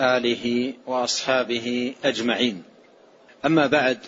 [0.00, 2.62] آله وأصحابه أجمعين.
[3.44, 3.98] أما بعد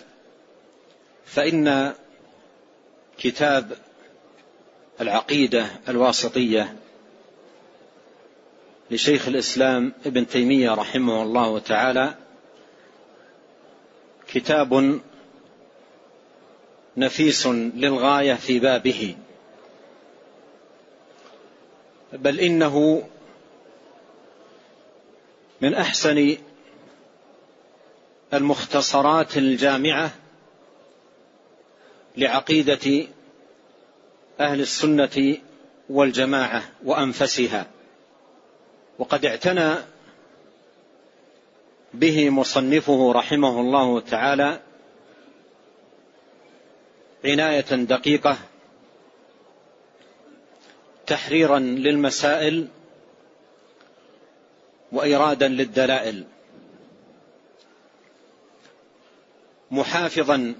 [1.25, 1.93] فإن
[3.17, 3.77] كتاب
[5.01, 6.75] العقيدة الواسطية
[8.91, 12.13] لشيخ الإسلام ابن تيمية رحمه الله تعالى
[14.27, 14.99] كتاب
[16.97, 19.15] نفيس للغاية في بابه.
[22.13, 23.03] بل إنه
[25.63, 26.37] من أحسن
[28.33, 30.11] المختصرات الجامعة
[32.17, 33.07] لعقيدة
[34.39, 35.37] أهل السنة
[35.89, 37.67] والجماعة وأنفسها.
[38.99, 39.75] وقد اعتنى
[41.93, 44.59] به مصنفه رحمه الله تعالى
[47.25, 48.37] عناية دقيقة
[51.07, 52.67] تحريرا للمسائل
[54.93, 56.25] وايرادا للدلائل.
[59.71, 60.55] محافظا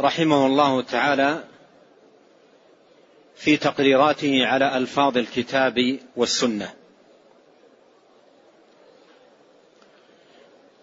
[0.00, 1.44] رحمه الله تعالى
[3.36, 6.74] في تقريراته على ألفاظ الكتاب والسنة.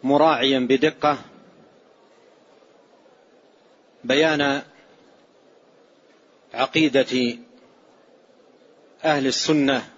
[0.03, 1.17] مراعيا بدقة
[4.03, 4.61] بيان
[6.53, 7.37] عقيدة
[9.03, 9.96] أهل السنة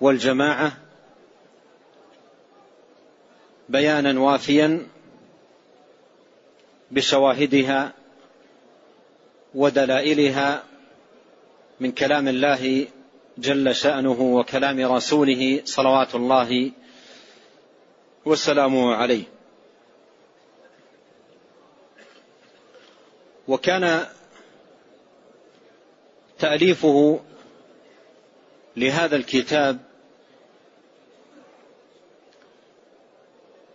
[0.00, 0.76] والجماعة
[3.68, 4.86] بيانا وافيا
[6.90, 7.92] بشواهدها
[9.54, 10.62] ودلائلها
[11.80, 12.86] من كلام الله
[13.38, 16.72] جل شأنه وكلام رسوله صلوات الله
[18.24, 19.24] وسلامه عليه.
[23.48, 24.06] وكان
[26.38, 27.20] تأليفه
[28.76, 29.78] لهذا الكتاب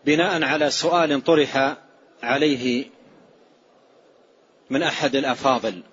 [0.06, 1.78] بناء على سؤال طرح
[2.24, 2.86] عليه
[4.70, 5.84] من أحد الأفاضل.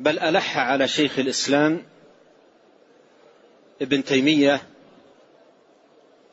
[0.00, 1.82] بل ألح على شيخ الإسلام
[3.82, 4.62] ابن تيمية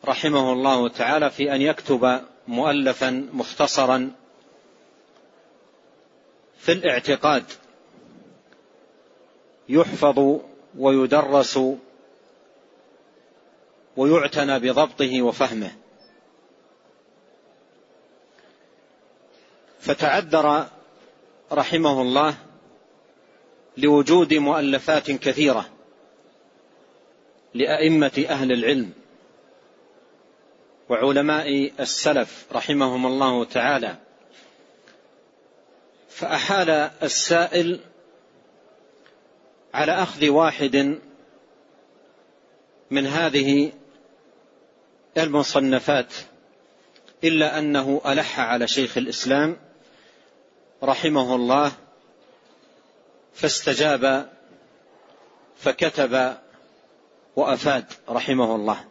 [0.05, 4.11] رحمه الله تعالى في أن يكتب مؤلفا مختصرا
[6.57, 7.43] في الاعتقاد
[9.73, 10.39] يحفظ
[10.77, 11.59] ويدرس
[13.97, 15.71] ويعتنى بضبطه وفهمه.
[19.79, 20.67] فتعذر
[21.51, 22.35] رحمه الله
[23.77, 25.69] لوجود مؤلفات كثيرة
[27.53, 28.91] لأئمة أهل العلم
[30.89, 33.95] وعلماء السلف رحمهم الله تعالى.
[36.09, 36.69] فأحال
[37.03, 37.79] السائل
[39.73, 40.99] على أخذ واحد
[42.91, 43.71] من هذه
[45.17, 46.13] المصنفات
[47.23, 49.57] إلا أنه ألح على شيخ الإسلام
[50.83, 51.71] رحمه الله
[53.33, 54.29] فاستجاب
[55.57, 56.37] فكتب
[57.35, 58.85] وأفاد رحمه الله.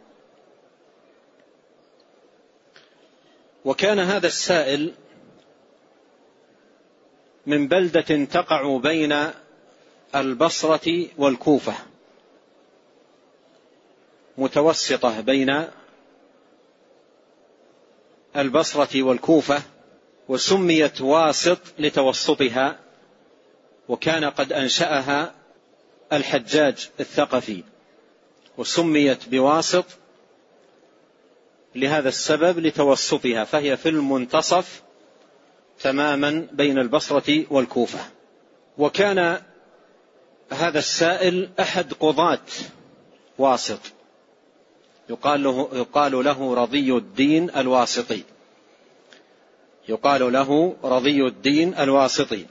[3.65, 4.93] وكان هذا السائل
[7.45, 9.33] من بلدة تقع بين
[10.15, 11.73] البصرة والكوفة
[14.37, 15.63] متوسطة بين
[18.35, 19.61] البصرة والكوفة
[20.29, 22.79] وسميت واسط لتوسطها
[23.89, 25.33] وكان قد أنشأها
[26.13, 27.63] الحجاج الثقفي
[28.57, 29.85] وسميت بواسط
[31.75, 34.83] لهذا السبب لتوسطها فهي في المنتصف
[35.79, 37.99] تماما بين البصرة والكوفة.
[38.77, 39.41] وكان
[40.53, 42.39] هذا السائل أحد قضاة
[43.37, 43.79] واسط.
[45.09, 48.23] يقال له, يقال له رضي الدين الواسطي.
[49.89, 52.45] يقال له رضي الدين الواسطي.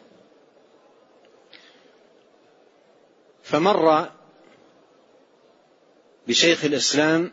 [3.43, 4.09] فمر
[6.29, 7.33] بشيخ الإسلام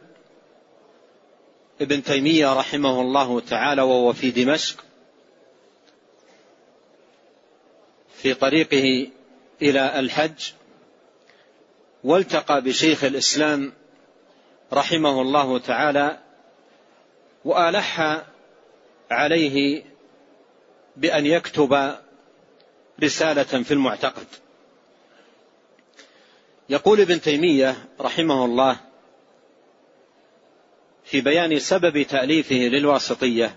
[1.81, 4.85] ابن تيمية رحمه الله تعالى وهو في دمشق
[8.13, 9.11] في طريقه
[9.61, 10.51] إلى الحج
[12.03, 13.73] والتقى بشيخ الإسلام
[14.73, 16.19] رحمه الله تعالى
[17.45, 18.23] وألح
[19.11, 19.83] عليه
[20.97, 21.95] بأن يكتب
[23.03, 24.27] رسالة في المعتقد.
[26.69, 28.79] يقول ابن تيمية رحمه الله
[31.03, 33.55] في بيان سبب تأليفه للواسطية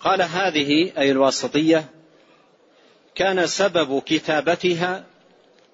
[0.00, 1.84] قال هذه أي الواسطية
[3.14, 5.04] كان سبب كتابتها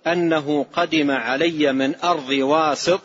[0.06, 3.00] أنه قدم علي من أرض واسط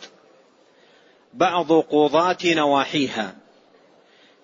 [1.34, 3.34] بعض قضاة نواحيها.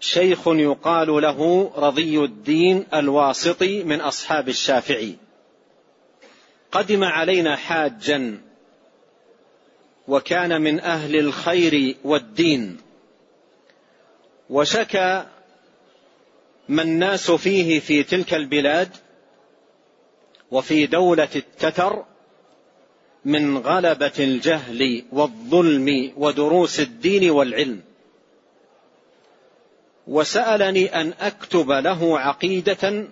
[0.00, 5.16] شيخ يقال له رضي الدين الواسطي من أصحاب الشافعي.
[6.72, 8.42] قدم علينا حاجا
[10.08, 12.76] وكان من أهل الخير والدين.
[14.50, 15.26] وشكى
[16.68, 18.88] ما الناس فيه في تلك البلاد
[20.50, 22.04] وفي دولة التتر
[23.24, 27.80] من غلبة الجهل والظلم ودروس الدين والعلم.
[30.06, 33.06] وسألني أن أكتب له عقيدة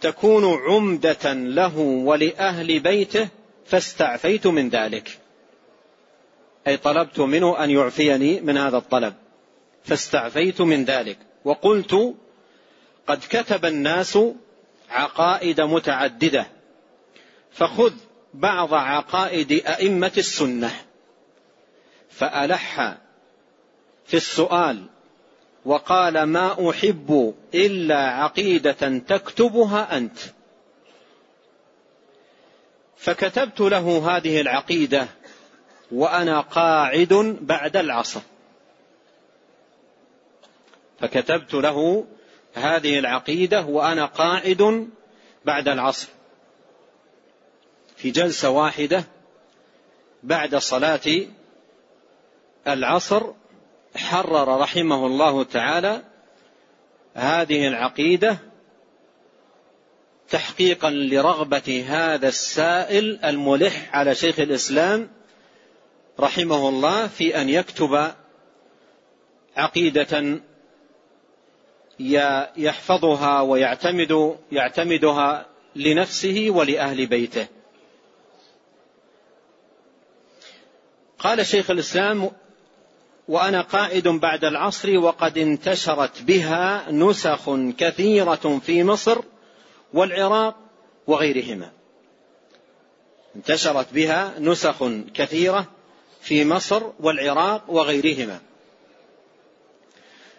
[0.00, 3.28] تكون عمدة له ولأهل بيته
[3.66, 5.18] فاستعفيت من ذلك.
[6.66, 9.14] أي طلبت منه أن يعفيني من هذا الطلب.
[9.84, 11.18] فاستعفيت من ذلك.
[11.44, 12.14] وقلت
[13.06, 14.18] قد كتب الناس
[14.90, 16.46] عقائد متعددة
[17.52, 17.92] فخذ
[18.36, 20.70] بعض عقائد أئمة السنة.
[22.10, 22.96] فألح
[24.06, 24.86] في السؤال
[25.64, 30.18] وقال ما أحب إلا عقيدة تكتبها أنت.
[32.96, 35.08] فكتبت له هذه العقيدة
[35.92, 38.20] وأنا قاعد بعد العصر.
[41.00, 42.06] فكتبت له
[42.54, 44.88] هذه العقيدة وأنا قاعد
[45.44, 46.08] بعد العصر.
[47.96, 49.04] في جلسة واحدة
[50.22, 51.26] بعد صلاة
[52.66, 53.22] العصر
[53.96, 56.02] حرر رحمه الله تعالى
[57.14, 58.38] هذه العقيدة
[60.28, 65.08] تحقيقا لرغبة هذا السائل الملح على شيخ الإسلام
[66.20, 68.12] رحمه الله في أن يكتب
[69.56, 70.40] عقيدة
[72.56, 75.46] يحفظها ويعتمد يعتمدها
[75.76, 77.46] لنفسه ولأهل بيته.
[81.26, 82.30] قال شيخ الإسلام
[83.28, 89.18] وأنا قائد بعد العصر وقد انتشرت بها نسخ كثيرة في مصر
[89.94, 90.56] والعراق
[91.06, 91.70] وغيرهما.
[93.36, 94.84] انتشرت بها نسخ
[95.14, 95.66] كثيرة
[96.20, 98.40] في مصر والعراق وغيرهما.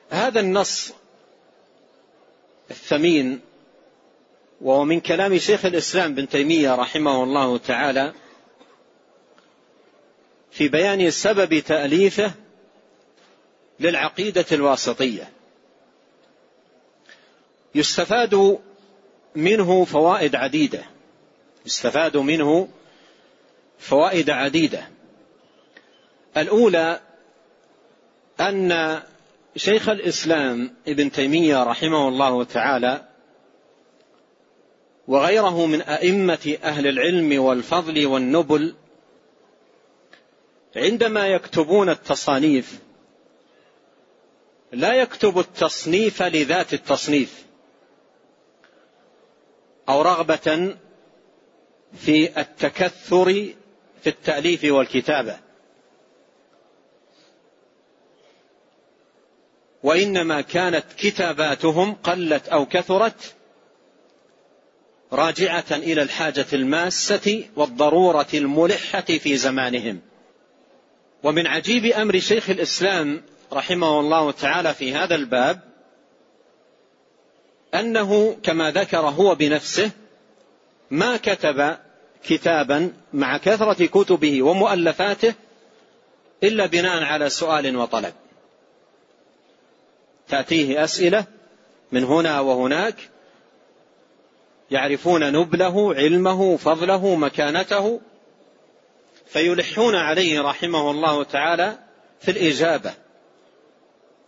[0.09, 0.93] هذا النص
[2.71, 3.39] الثمين
[4.61, 8.13] وهو من كلام شيخ الإسلام بن تيمية رحمه الله تعالى
[10.57, 12.31] في بيان سبب تأليفه
[13.79, 15.29] للعقيدة الواسطية.
[17.75, 18.59] يستفاد
[19.35, 20.83] منه فوائد عديدة.
[21.65, 22.67] يستفاد منه
[23.79, 24.87] فوائد عديدة.
[26.37, 27.01] الأولى
[28.39, 29.01] أن
[29.55, 33.05] شيخ الإسلام ابن تيمية رحمه الله تعالى
[35.07, 38.75] وغيره من أئمة أهل العلم والفضل والنبل
[40.77, 42.79] عندما يكتبون التصانيف
[44.71, 47.45] لا يكتب التصنيف لذات التصنيف.
[49.89, 50.75] أو رغبة
[51.93, 53.25] في التكثر
[54.01, 55.39] في التأليف والكتابة.
[59.83, 63.35] وإنما كانت كتاباتهم قلت أو كثرت
[65.13, 70.01] راجعة إلى الحاجة الماسة والضرورة الملحة في زمانهم.
[71.27, 73.21] ومن عجيب أمر شيخ الإسلام
[73.53, 75.59] رحمه الله تعالى في هذا الباب
[77.75, 79.91] أنه كما ذكر هو بنفسه
[80.91, 81.77] ما كتب
[82.23, 85.33] كتابا مع كثرة كتبه ومؤلفاته
[86.43, 88.13] إلا بناء على سؤال وطلب.
[90.27, 91.25] تأتيه أسئلة
[91.91, 92.95] من هنا وهناك
[94.71, 98.01] يعرفون نبله علمه فضله مكانته
[99.29, 101.77] فيلحون عليه رحمه الله تعالى
[102.19, 102.93] في الإجابة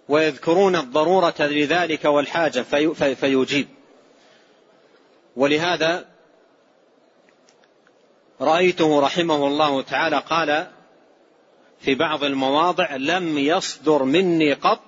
[0.09, 3.67] ويذكرون الضرورة لذلك والحاجة في فيجيب.
[5.35, 6.05] ولهذا
[8.41, 10.67] رأيته رحمه الله تعالى قال
[11.79, 14.83] في بعض المواضع لم يصدر مني قط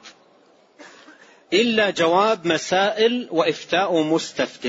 [1.54, 4.66] إلا جواب مسائل وإفتاء مستفت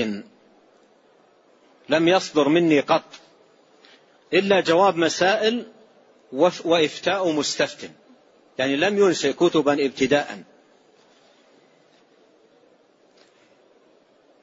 [1.89, 3.03] لم يصدر مني قط.
[4.33, 5.65] إلا جواب مسائل
[6.65, 7.89] وإفتاء مستفتن
[8.57, 10.43] يعني لم ينشئ كتبا ابتداء.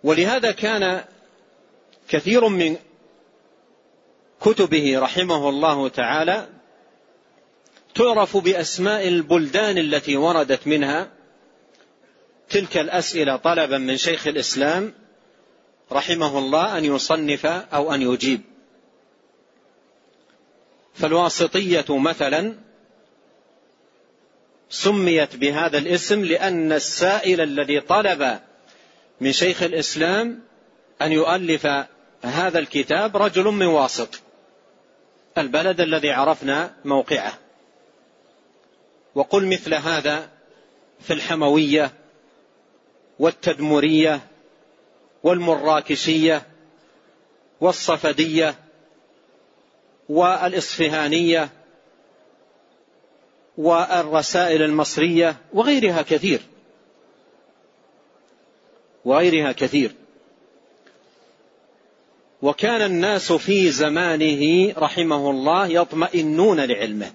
[0.04, 1.04] ولهذا كان
[2.09, 2.76] كثير من
[4.40, 6.49] كتبه رحمه الله تعالى
[7.94, 11.11] تعرف بأسماء البلدان التي وردت منها
[12.50, 14.94] تلك الأسئلة طلبا من شيخ الإسلام
[15.92, 18.50] رحمه الله أن يصنف أو أن يجيب.
[21.00, 22.54] فالواسطية مثلا
[24.71, 28.38] سميت بهذا الاسم لأن السائل الذي طلب
[29.21, 30.42] من شيخ الإسلام
[31.02, 31.66] أن يؤلف
[32.23, 34.23] هذا الكتاب رجل من واسط
[35.38, 37.38] البلد الذي عرفنا موقعه.
[39.14, 40.30] وقل مثل هذا
[41.00, 41.92] في الحموية
[43.19, 44.21] والتدمرية
[45.23, 46.47] والمراكشية
[47.61, 48.54] والصفدية
[50.11, 51.49] والإصفهانية
[53.59, 56.40] والرسائل المصرية وغيرها كثير.
[59.05, 59.95] وغيرها كثير.
[62.43, 67.12] وكان الناس في زمانه رحمه الله يطمئنون لعلمه.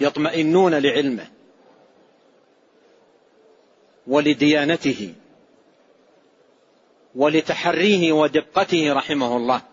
[0.00, 1.26] يطمئنون لعلمه.
[4.06, 5.14] ولديانته.
[7.14, 9.67] ولتحريه ودقته رحمه الله.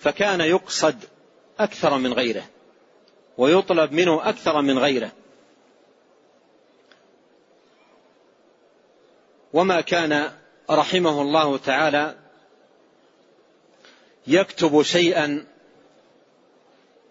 [0.00, 0.96] فكان يقصد
[1.58, 2.44] أكثر من غيره
[3.38, 5.12] ويطلب منه أكثر من غيره.
[9.52, 10.32] وما كان
[10.70, 12.16] رحمه الله تعالى
[14.26, 15.46] يكتب شيئا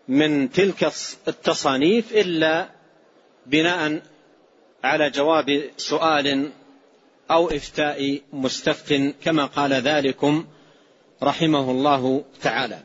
[0.07, 0.91] من تلك
[1.27, 2.69] التصانيف إلا
[3.45, 4.01] بناء
[4.83, 6.51] على جواب سؤال
[7.31, 10.47] أو إفتاء مستفت كما قال ذلكم
[11.23, 12.79] رحمه الله تعالى.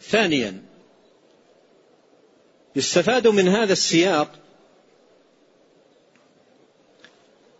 [0.00, 0.62] ثانيا
[2.76, 4.30] يستفاد من هذا السياق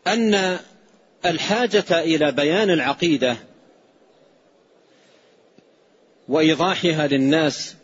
[0.07, 0.59] أن
[1.25, 3.37] الحاجة إلى بيان العقيدة
[6.29, 7.75] وإيضاحها للناس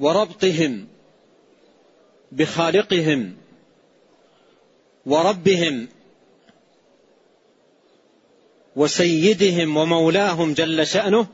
[0.00, 0.88] وربطهم
[2.32, 3.36] بخالقهم
[5.06, 5.88] وربهم
[8.76, 11.26] وسيدهم ومولاهم جل شأنه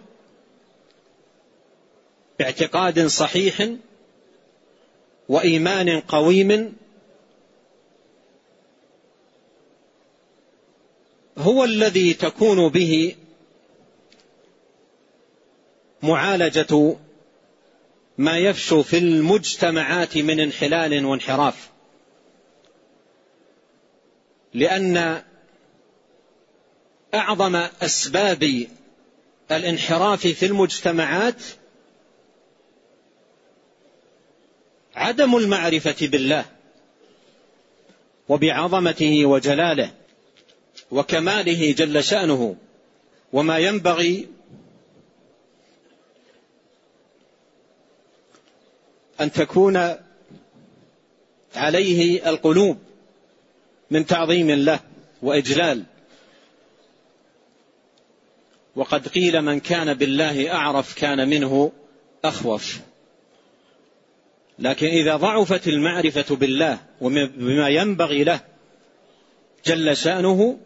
[2.39, 3.69] باعتقاد صحيح
[5.29, 6.77] وإيمان قويم.
[11.39, 13.17] هو الذي تكون به
[16.03, 16.97] معالجة
[18.19, 21.71] ما يفشو في المجتمعات من انحلال وانحراف
[24.55, 25.23] لأن
[27.15, 28.67] أعظم أسباب
[29.51, 31.43] الانحراف في المجتمعات
[34.95, 36.45] عدم المعرفة بالله
[38.29, 39.91] وبعظمته وجلاله
[40.91, 42.57] وكماله جل شأنه
[43.33, 44.29] وما ينبغي
[49.21, 49.97] أن تكون
[51.57, 52.79] عليه القلوب
[53.91, 54.81] من تعظيم الله
[55.23, 55.85] وإجلال
[58.77, 61.73] وقد قيل من كان بالله أعرف كان منه
[62.25, 62.81] أخوف.
[64.59, 68.41] لكن إذا ضعفت المعرفة بالله وبما ينبغي له
[69.67, 70.59] جل شأنه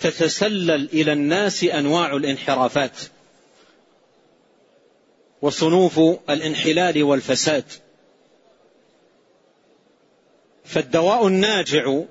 [0.00, 2.98] تتسلل إلى الناس أنواع الانحرافات
[5.42, 7.64] وصنوف الانحلال والفساد.
[10.64, 12.02] فالدواء الناجع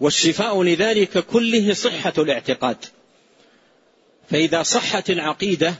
[0.00, 2.76] والشفاء لذلك كله صحة الاعتقاد.
[4.30, 5.74] فإذا صحت العقيدة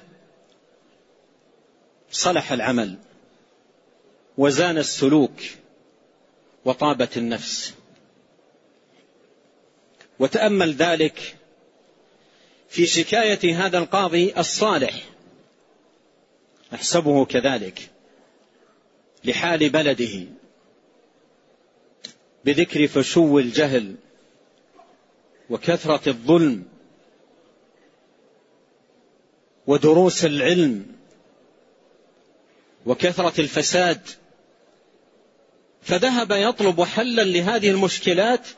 [2.11, 2.99] صلح العمل
[4.39, 5.41] وزان السلوك
[6.65, 7.75] وطابت النفس.
[10.19, 11.37] وتأمل ذلك
[12.69, 15.11] في شكاية هذا القاضي الصالح.
[16.75, 17.91] أحسبه كذلك
[19.25, 20.27] لحال بلده
[22.45, 23.95] بذكر فشو الجهل
[25.51, 26.65] وكثرة الظلم
[29.67, 30.87] ودروس العلم
[32.87, 34.01] وكثرة الفساد
[35.83, 38.49] فذهب يطلب حلا لهذه المشكلات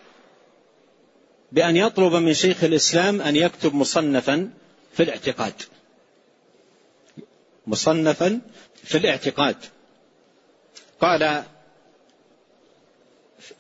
[1.53, 4.51] بأن يطلب من شيخ الإسلام أن يكتب مصنفا
[4.93, 5.55] في الاعتقاد.
[7.67, 8.41] مصنفا
[8.85, 9.57] في الاعتقاد.
[11.01, 11.45] قال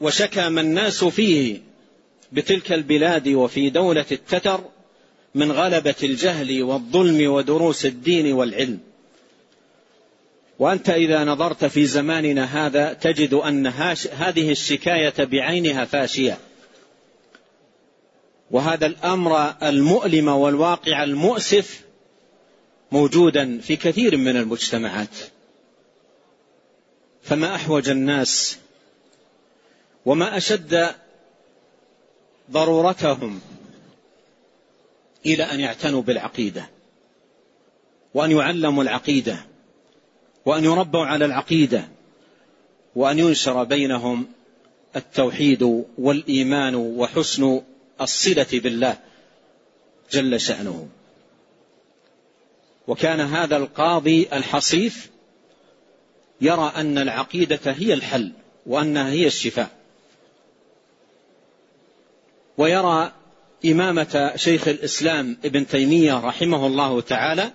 [0.01, 1.72] وشكى ما الناس فيه
[2.33, 4.61] بتلك البلاد وفي دولة التتر
[5.35, 8.79] من غلبة الجهل والظلم ودروس الدين والعلم.
[10.59, 13.67] وأنت إذا نظرت في زماننا هذا تجد أن
[14.17, 16.39] هذه الشكاية بعينها فاشية.
[18.51, 21.81] وهذا الأمر المؤلم والواقع المؤسف
[22.93, 25.17] موجودا في كثير من المجتمعات.
[27.23, 28.59] فما أحوج الناس
[30.07, 30.95] وما أشد
[32.53, 33.41] ضرورتهم
[35.27, 36.69] إلى أن يعتنوا بالعقيدة
[38.15, 39.37] وأن يعلموا العقيدة
[40.47, 41.89] وأن يربوا على العقيدة
[42.97, 44.27] وأن ينشر بينهم
[44.97, 47.61] التوحيد والإيمان وحسن
[48.01, 48.99] الصلة بالله
[50.13, 50.89] جل شأنه.
[52.87, 55.11] وكان هذا القاضي الحصيف
[56.41, 58.33] يرى أن العقيدة هي الحل
[58.67, 59.82] وأنها هي الشفاء.
[62.59, 63.13] ويرى
[63.65, 67.51] إمامة شيخ الإسلام ابن تيمية رحمه الله تعالى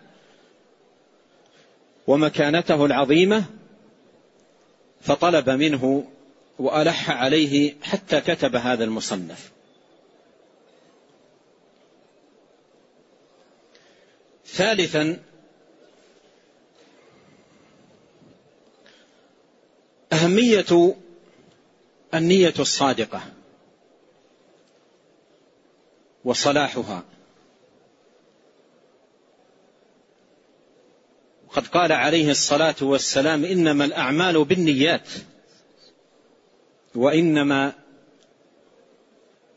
[2.07, 3.45] ومكانته العظيمة
[5.01, 6.05] فطلب منه
[6.59, 9.51] وألح عليه حتى كتب هذا المصنف.
[14.45, 15.19] ثالثا
[20.13, 20.95] أهمية
[22.13, 23.36] النية الصادقة.
[26.27, 27.03] وصلاحها.
[31.47, 35.09] وقد قال عليه الصلاة والسلام إنما الأعمال بالنيات
[36.95, 37.73] وإنما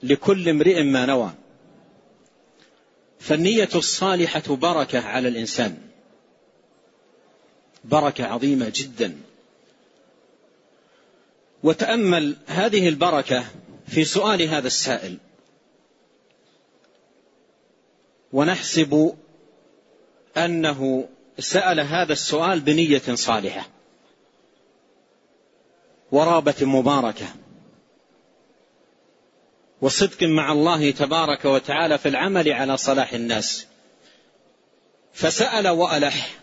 [0.02, 1.30] لكل امرئ ما نوى.
[3.18, 5.78] فالنية الصالحة بركة على الإنسان.
[7.84, 9.16] بركة عظيمة جدا.
[11.62, 13.44] وتأمل هذه البركة
[13.86, 15.18] في سؤال هذا السائل.
[18.32, 19.16] ونحسب
[20.36, 21.08] أنه
[21.38, 23.68] سأل هذا السؤال بنية صالحة
[26.12, 27.26] ورابة مباركة
[29.80, 33.66] وصدق مع الله تبارك وتعالى في العمل على صلاح الناس.
[35.12, 36.40] فسأل وألح.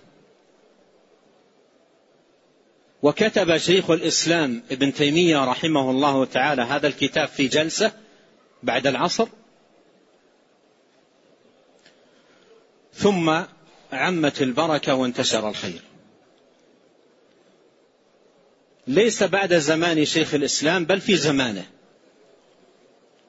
[3.01, 7.91] وكتب شيخ الإسلام ابن تيمية رحمه الله تعالى هذا الكتاب في جلسة
[8.63, 9.27] بعد العصر.
[12.97, 13.41] ثم
[13.93, 15.81] عمت البركة وانتشر الخير.
[18.87, 21.65] ليس بعد زمان شيخ الإسلام بل في زمانه.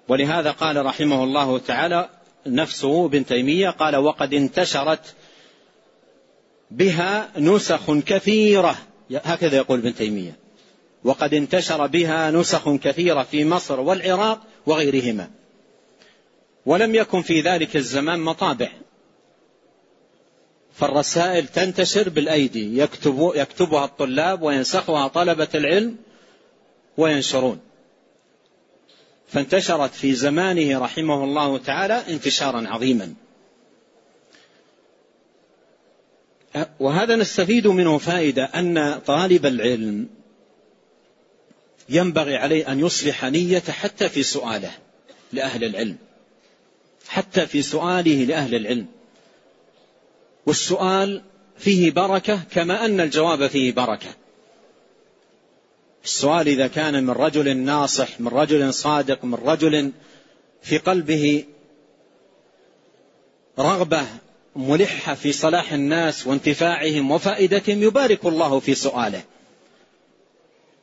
[0.09, 2.09] ولهذا قال رحمه الله تعالى
[2.47, 5.15] نفسه ابن تيمية قال وقد انتشرت
[6.71, 8.77] بها نسخ كثيرة.
[9.11, 10.37] هكذا يقول ابن تيمية.
[11.05, 15.31] وقد انتشر بها نسخ كثيرة في مصر والعراق وغيرهما.
[16.67, 18.71] ولم يكن في ذلك الزمان مطابع.
[20.79, 22.79] فالرسائل تنتشر بالأيدي.
[22.79, 25.97] يكتب يكتبها الطلاب وينسخها طلبة العلم
[26.97, 27.61] وينشرون.
[29.29, 33.15] فانتشرت في زمانه رحمه الله تعالى انتشارا عظيما.
[36.81, 40.09] وهذا نستفيد منه فائدة أن طالب العلم
[41.89, 44.71] ينبغي عليه أن يصلح نيته حتى في سؤاله
[45.33, 45.97] لأهل العلم.
[47.09, 48.87] حتى في سؤاله لأهل العلم.
[50.49, 51.23] والسؤال
[51.59, 54.09] فيه بركة كما أن الجواب فيه بركة.
[56.05, 59.93] السؤال إذا كان من رجل ناصح من رجل صادق من رجل
[60.63, 61.45] في قلبه
[63.59, 64.07] رغبة
[64.57, 69.23] ملحة في صلاح الناس وانتفاعهم وفائدتهم يبارك الله في سؤاله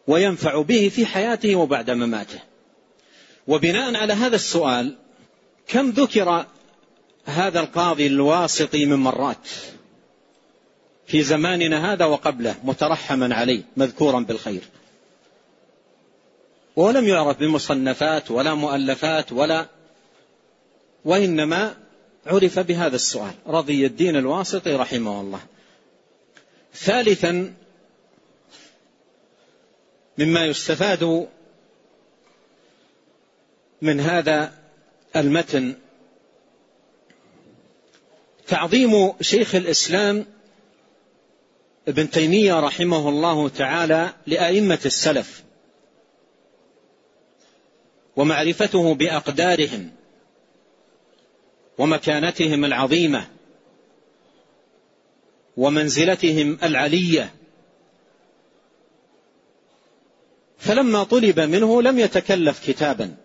[0.08, 2.40] وينفع به في حياته وبعد مماته.
[3.48, 4.96] وبناء على هذا السؤال
[5.68, 6.46] كم ذكر
[7.26, 9.48] هذا القاضي الواسطي من مرات.
[11.08, 14.62] في زماننا هذا وقبله مترحما عليه مذكورا بالخير.
[16.76, 19.66] ولم يعرف بمصنفات ولا مؤلفات ولا
[21.06, 21.76] وإنما
[22.26, 23.34] عرف بهذا السؤال.
[23.48, 25.40] رضي الدين الواسطي رحمه الله.
[26.74, 27.54] ثالثا
[30.18, 31.28] مما يستفاد
[33.82, 34.54] من هذا
[35.16, 35.76] المتن
[38.48, 40.26] تعظيم شيخ الإسلام
[41.88, 45.44] ابن تيمية رحمه الله تعالى لأئمة السلف
[48.16, 49.92] ومعرفته بأقدارهم
[51.78, 53.28] ومكانتهم العظيمة
[55.58, 57.34] ومنزلتهم العلية
[60.58, 63.16] فلما طلب منه لم يتكلف كتابا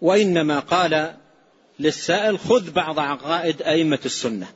[0.00, 1.14] وإنما قال
[1.78, 4.46] للسائل خذ بعض عقائد أئمة السنة.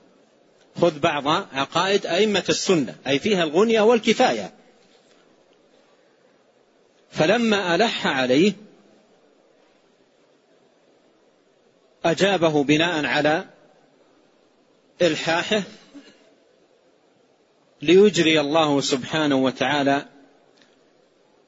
[0.81, 4.52] خذ بعض عقائد أئمة السنة أي فيها الغنية والكفاية.
[7.11, 8.52] فلما ألح عليه
[12.04, 13.44] أجابه بناء على
[15.02, 15.62] إلحاحه
[17.83, 20.07] ليجري الله سبحانه وتعالى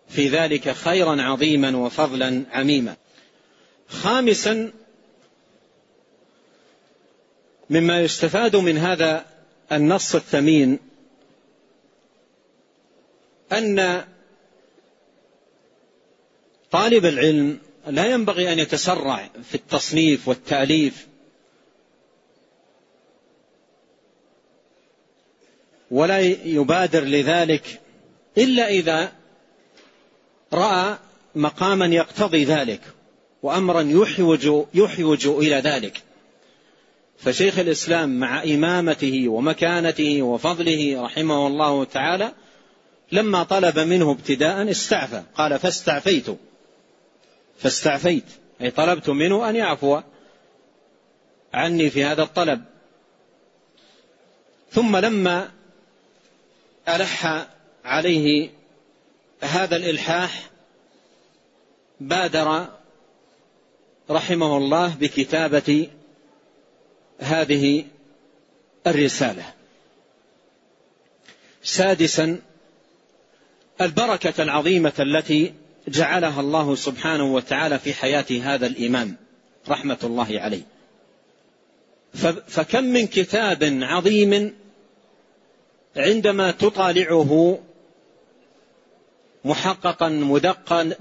[0.08, 2.96] في ذلك خيرا عظيما وفضلا عميما.
[3.88, 4.72] خامسا
[7.70, 9.26] مما يستفاد من هذا
[9.72, 10.78] النص الثمين
[13.52, 14.04] أن
[16.70, 21.06] طالب العلم لا ينبغي أن يتسرع في التصنيف والتأليف
[25.90, 27.80] ولا يبادر لذلك
[28.38, 29.12] إلا إذا
[30.52, 30.96] رأى
[31.34, 32.80] مقاما يقتضي ذلك
[33.42, 36.02] وأمرا يحوج يحوج إلى ذلك.
[37.22, 42.32] فشيخ الإسلام مع إمامته ومكانته وفضله رحمه الله تعالى
[43.12, 45.22] لما طلب منه ابتداء استعفى.
[45.34, 46.26] قال فاستعفيت.
[47.58, 48.24] فاستعفيت.
[48.60, 50.00] أي طلبت منه أن يعفو
[51.54, 52.64] عني في هذا الطلب.
[54.70, 55.50] ثم لما
[56.88, 57.46] ألح
[57.84, 58.50] عليه
[59.42, 60.50] هذا الإلحاح
[62.00, 62.66] بادر
[64.10, 65.88] رحمه الله بكتابة
[67.20, 67.84] هذه
[68.86, 69.44] الرسالة.
[71.62, 72.38] سادسا
[73.80, 75.54] البركة العظيمة التي
[75.88, 79.16] جعلها الله سبحانه وتعالى في حياة هذا الإمام
[79.68, 80.62] رحمة الله عليه.
[82.48, 84.54] فكم من كتاب عظيم
[85.96, 87.58] عندما تطالعه
[89.44, 90.08] محققا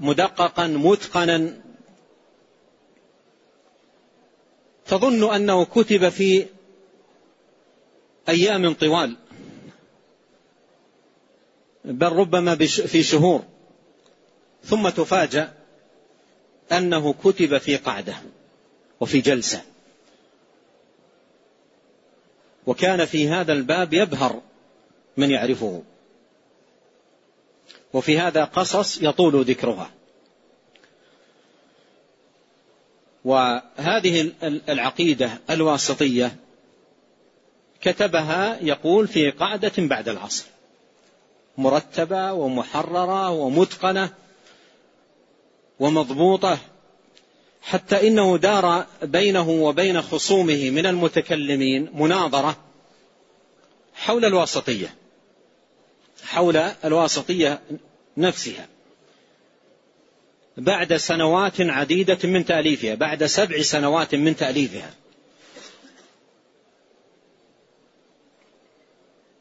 [0.00, 1.52] مدققا متقنا
[4.90, 6.46] تظن أنه كتب في
[8.28, 9.16] أيام طوال.
[11.84, 13.44] بل ربما في شهور.
[14.64, 15.52] ثم تفاجأ
[16.72, 18.14] أنه كتب في قعدة
[19.00, 19.62] وفي جلسة.
[22.66, 24.42] وكان في هذا الباب يبهر
[25.16, 25.82] من يعرفه.
[27.92, 29.90] وفي هذا قصص يطول ذكرها.
[33.24, 34.32] وهذه
[34.68, 36.36] العقيدة الواسطية
[37.80, 40.44] كتبها يقول في قعدة بعد العصر.
[41.58, 44.10] مرتبة ومحررة ومتقنة
[45.80, 46.58] ومضبوطة
[47.62, 52.56] حتى إنه دار بينه وبين خصومه من المتكلمين مناظرة
[53.94, 54.94] حول الواسطية
[56.24, 57.60] حول الواسطية
[58.16, 58.68] نفسها.
[60.60, 64.94] بعد سنوات عديدة من تأليفها بعد سبع سنوات من تأليفها.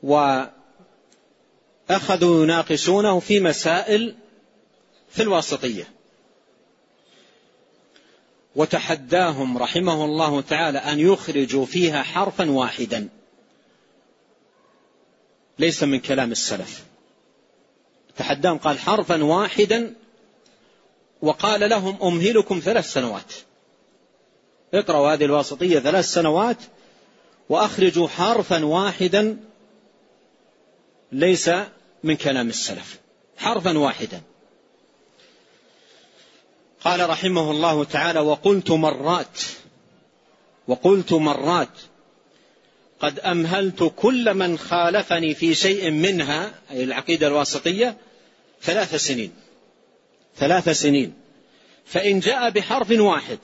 [0.03, 4.15] وأخذوا يناقشونه في مسائل
[5.09, 5.87] في الواسطية.
[8.55, 13.09] وتحداهم رحمه الله تعالى أن يخرجوا فيها حرفا واحدا.
[15.59, 16.83] ليس من كلام السلف.
[18.17, 19.95] تحداهم قال حرفا واحدا
[21.21, 23.33] وقال لهم أمهلكم ثلاث سنوات.
[24.73, 26.57] اقرأوا هذه الواسطية ثلاث سنوات
[27.49, 29.37] وأخرجوا حرفا واحدا
[31.11, 31.49] ليس
[32.03, 32.99] من كلام السلف.
[33.37, 34.21] حرفا واحدا.
[36.83, 39.41] قال رحمه الله تعالى وقلت مرات
[40.67, 41.69] وقلت مرات
[42.99, 47.97] قد أمهلت كل من خالفني في شيء منها أي العقيدة الواسطية
[48.61, 49.31] ثلاث سنين.
[50.39, 51.13] ثلاث سنين.
[51.85, 53.39] فإن جاء بحرف واحد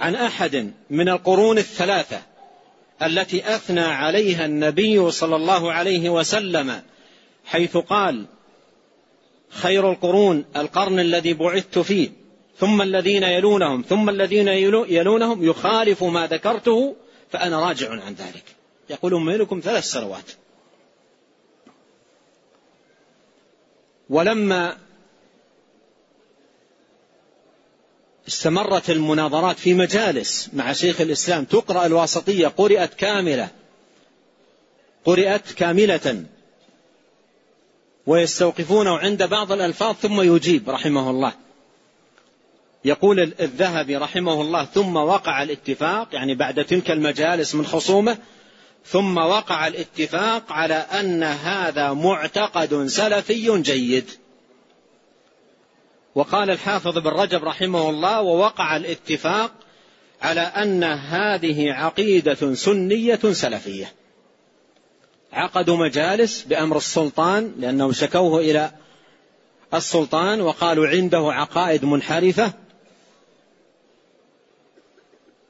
[0.00, 2.22] عن أحد من القرون الثلاثة
[3.02, 6.82] التي أثنى عليها النبي صلى الله عليه وسلم
[7.44, 8.26] حيث قال
[9.48, 12.10] خير القرون القرن الذي بعثت فيه
[12.58, 14.48] ثم الذين يلونهم ثم الذين
[14.88, 16.96] يلونهم يخالف ما ذكرته
[17.30, 18.44] فأنا راجع عن ذلك.
[18.90, 20.30] يقول أمهلكم ثلاث سنوات.
[24.10, 24.76] ولما
[28.28, 31.44] استمرت المناظرات في مجالس مع شيخ الإسلام.
[31.44, 32.48] تقرأ الواسطية.
[32.48, 33.48] قرأت كاملة.
[35.04, 36.24] قرأت كاملة.
[38.06, 41.32] ويستوقفونه عند بعض الألفاظ ثم يجيب رحمه الله.
[42.84, 48.18] يقول الذهبي رحمه الله ثم وقع الاتفاق يعني بعد تلك المجالس من خصومه
[48.86, 54.10] ثم وقع الاتفاق على أن هذا معتقد سلفي جيد.
[56.18, 59.52] وقال الحافظ بن رجب رحمه الله ووقع الاتفاق
[60.22, 63.92] على أن هذه عقيدة سنية سلفية.
[65.32, 68.70] عقدوا مجالس بأمر السلطان لأنهم شكوه إلى
[69.74, 72.52] السلطان وقالوا عنده عقائد منحرفة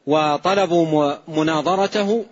[0.06, 2.24] وطلبوا مناظرته.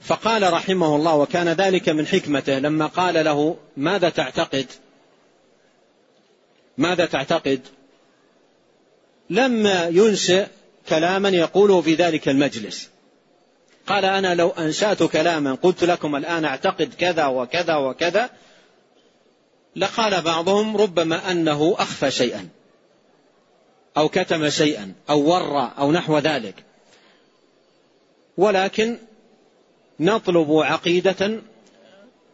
[0.00, 4.66] فقال رحمه الله وكان ذلك من حكمته لما قال له ماذا تعتقد
[6.80, 7.60] ماذا تعتقد؟
[9.30, 10.46] لم ينشئ
[10.88, 12.88] كلاما يقوله في ذلك المجلس.
[13.86, 18.30] قال أنا لو أنشأت كلاما قلت لكم الآن أعتقد كذا وكذا وكذا
[19.76, 22.48] لقال بعضهم ربما أنه أخفى شيئا
[23.96, 26.64] أو كتم شيئا أو ورى أو نحو ذلك.
[28.36, 28.98] ولكن
[30.00, 31.40] نطلب عقيدة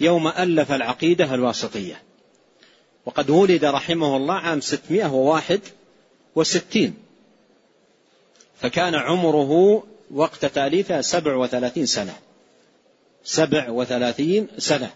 [0.00, 2.02] يوم ألف العقيدة الواسطية؟
[3.06, 6.94] وقد ولد رحمه الله عام 661
[8.60, 12.14] فكان عمره وقت تأليفها سبع وثلاثين سنة.
[13.24, 14.90] سبع وثلاثين سنة.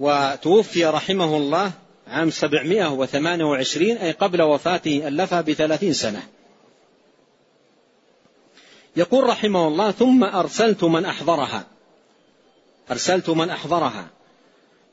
[0.00, 1.72] وتوفي رحمه الله
[2.06, 6.22] عام سبعمائة وثمانية وعشرين أي قبل وفاته ألفها بثلاثين سنة.
[8.96, 11.66] يقول رحمه الله ثم أرسلت من أحضرها.
[12.90, 14.06] أرسلت من أحضرها.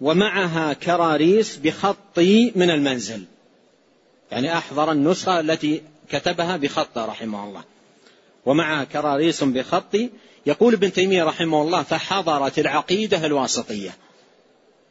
[0.02, 3.26] ومعها كراريس بخطي من المنزل.
[4.32, 7.64] يعني أحضر النسخة التي كتبها بخط رحمه الله.
[8.46, 9.96] ومعها كراريس بخط
[10.46, 13.98] يقول ابن تيمية رحمه الله فحضرت العقيدة الواسطية.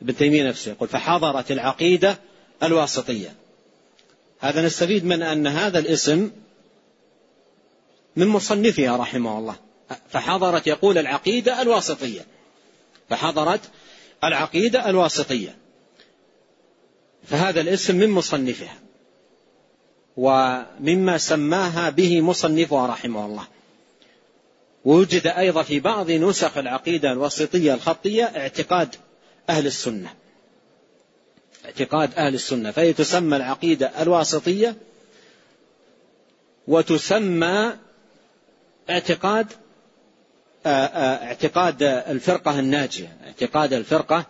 [0.03, 2.19] ابن تيمية نفسه يقول فحضرت العقيدة
[2.63, 3.35] الواسطية.
[4.41, 6.31] هذا نستفيد من أن هذا الاسم
[8.17, 9.57] من مصنفها رحمه الله.
[10.09, 12.27] فحضرت يقول العقيدة الواسطية.
[13.11, 13.61] فحضرت
[14.25, 15.57] العقيدة الواسطية.
[17.25, 18.86] فهذا الاسم من مصنفها.
[20.17, 23.45] ومما سماها به مصنفها رحمه الله.
[24.85, 28.95] ووجد أيضا في بعض نسخ العقيدة الوسطية الخطية اعتقاد
[29.51, 30.15] أهل السنة.
[31.65, 32.71] اعتقاد أهل السنة.
[32.71, 34.77] فهي تسمى العقيدة الواسطية
[36.69, 37.73] وتسمى
[38.91, 39.47] اعتقاد
[40.67, 43.17] اعتقاد الفرقة الناجية.
[43.27, 44.27] اعتقاد الفرقة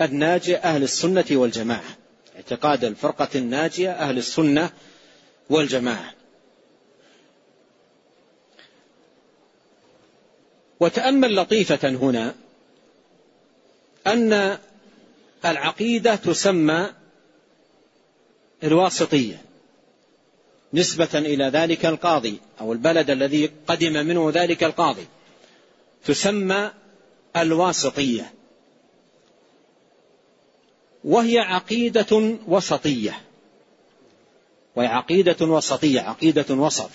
[0.00, 1.96] الناجية أهل السنة والجماعة.
[2.36, 4.70] اعتقاد الفرقة الناجية أهل السنة
[5.50, 6.14] والجماعة.
[10.80, 12.34] وتأمل لطيفة هنا
[14.06, 14.58] أن
[15.44, 16.90] العقيدة تسمى
[18.64, 19.42] الواسطية
[20.74, 25.06] نسبة إلى ذلك القاضي أو البلد الذي قدم منه ذلك القاضي.
[26.04, 26.70] تسمى
[27.36, 28.32] الواسطية.
[31.04, 33.23] وهي عقيدة وسطية.
[34.76, 36.90] وهي عقيدة وسطية عقيدة وسط.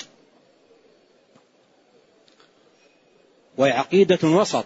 [3.57, 4.65] وهي عقيدة وسط.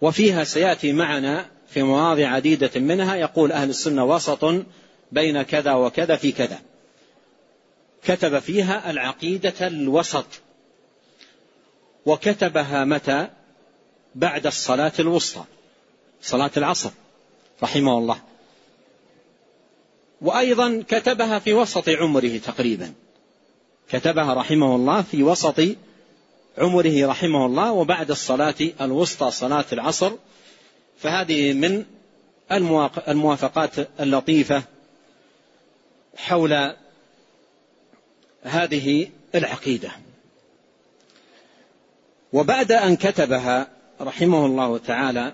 [0.00, 4.64] وفيها سيأتي معنا في مواضع عديدة منها يقول أهل السنة وسط
[5.12, 6.60] بين كذا وكذا في كذا.
[8.04, 10.26] كتب فيها العقيدة الوسط.
[12.06, 13.28] وكتبها متى؟
[14.14, 15.44] بعد الصلاة الوسطى
[16.22, 16.90] صلاة العصر
[17.62, 18.31] رحمه الله.
[20.22, 22.92] وأيضا كتبها في وسط عمره تقريبا.
[23.88, 25.60] كتبها رحمه الله في وسط
[26.58, 30.12] عمره رحمه الله وبعد الصلاة الوسطى صلاة العصر.
[30.98, 31.84] فهذه من
[33.08, 34.62] الموافقات اللطيفة
[36.16, 36.74] حول
[38.42, 39.90] هذه العقيدة.
[42.32, 43.68] وبعد أن كتبها
[44.00, 45.32] رحمه الله تعالى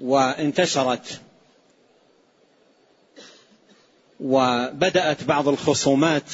[0.00, 1.20] وانتشرت
[4.20, 6.32] وبدأت بعض الخصومات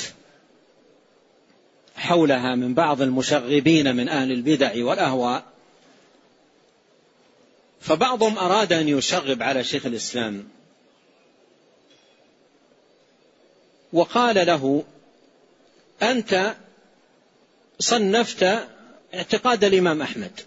[1.96, 5.44] حولها من بعض المشغبين من أهل البدع والأهواء.
[7.80, 10.48] فبعضهم أراد أن يشغب على شيخ الإسلام.
[13.92, 14.84] وقال له
[16.02, 16.54] أنت
[17.78, 18.66] صنفت
[19.14, 20.40] اعتقاد الإمام أحمد.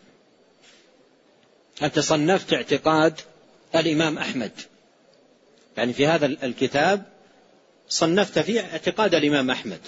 [1.84, 3.20] أنت صنفت اعتقاد
[3.76, 4.52] الإمام أحمد.
[5.78, 7.19] يعني في هذا الكتاب
[7.90, 9.80] صنفت فيه اعتقاد الإمام أحمد.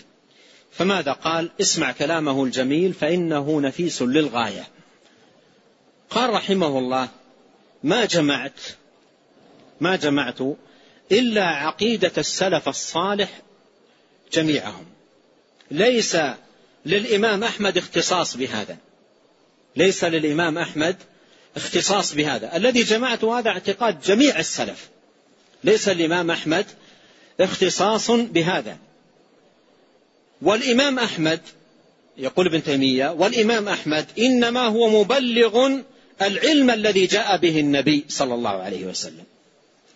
[0.71, 4.67] فماذا قال؟ اسمع كلامه الجميل فإنه نفيس للغاية.
[6.09, 7.09] قال رحمه الله
[7.83, 8.59] ما جمعت
[9.81, 10.39] ما جمعت
[11.11, 13.41] إلا عقيدة السلف الصالح
[14.33, 14.85] جميعهم.
[15.71, 16.17] ليس
[16.85, 18.77] للإمام أحمد اختصاص بهذا.
[19.75, 20.95] ليس للإمام أحمد
[21.55, 22.55] اختصاص بهذا.
[22.55, 24.89] الذي جمعته هذا اعتقاد جميع السلف.
[25.63, 26.65] ليس الإمام أحمد
[27.43, 28.77] اختصاص بهذا.
[30.41, 31.39] والإمام أحمد
[32.17, 35.71] يقول ابن تيمية والإمام أحمد إنما هو مبلغ
[36.21, 39.23] العلم الذي جاء به النبي صلى الله عليه وسلم.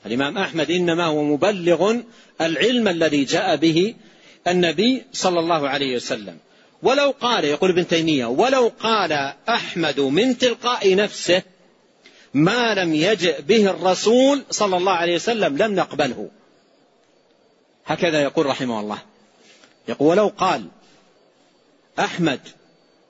[0.06, 1.96] الإمام أحمد إنما هو مبلغ
[2.42, 3.96] العلم الذي جاء به
[4.48, 6.38] النبي صلى الله عليه وسلم.
[6.84, 11.42] ولو قال يقول ابن تيمية ولو قال أحمد من تلقاء نفسه
[12.34, 16.30] ما لم يجئ به الرسول صلى الله عليه وسلم لم نقبله.
[17.86, 18.98] هكذا يقول رحمه الله.
[19.88, 20.68] يقول ولو قال
[22.00, 22.40] أحمد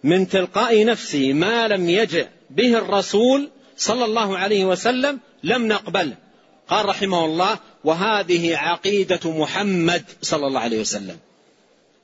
[0.03, 6.17] من تلقاء نفسه ما لم يجئ به الرسول صلى الله عليه وسلم لم نقبله
[6.67, 11.17] قال رحمه الله وهذه عقيدة محمد صلى الله عليه وسلم.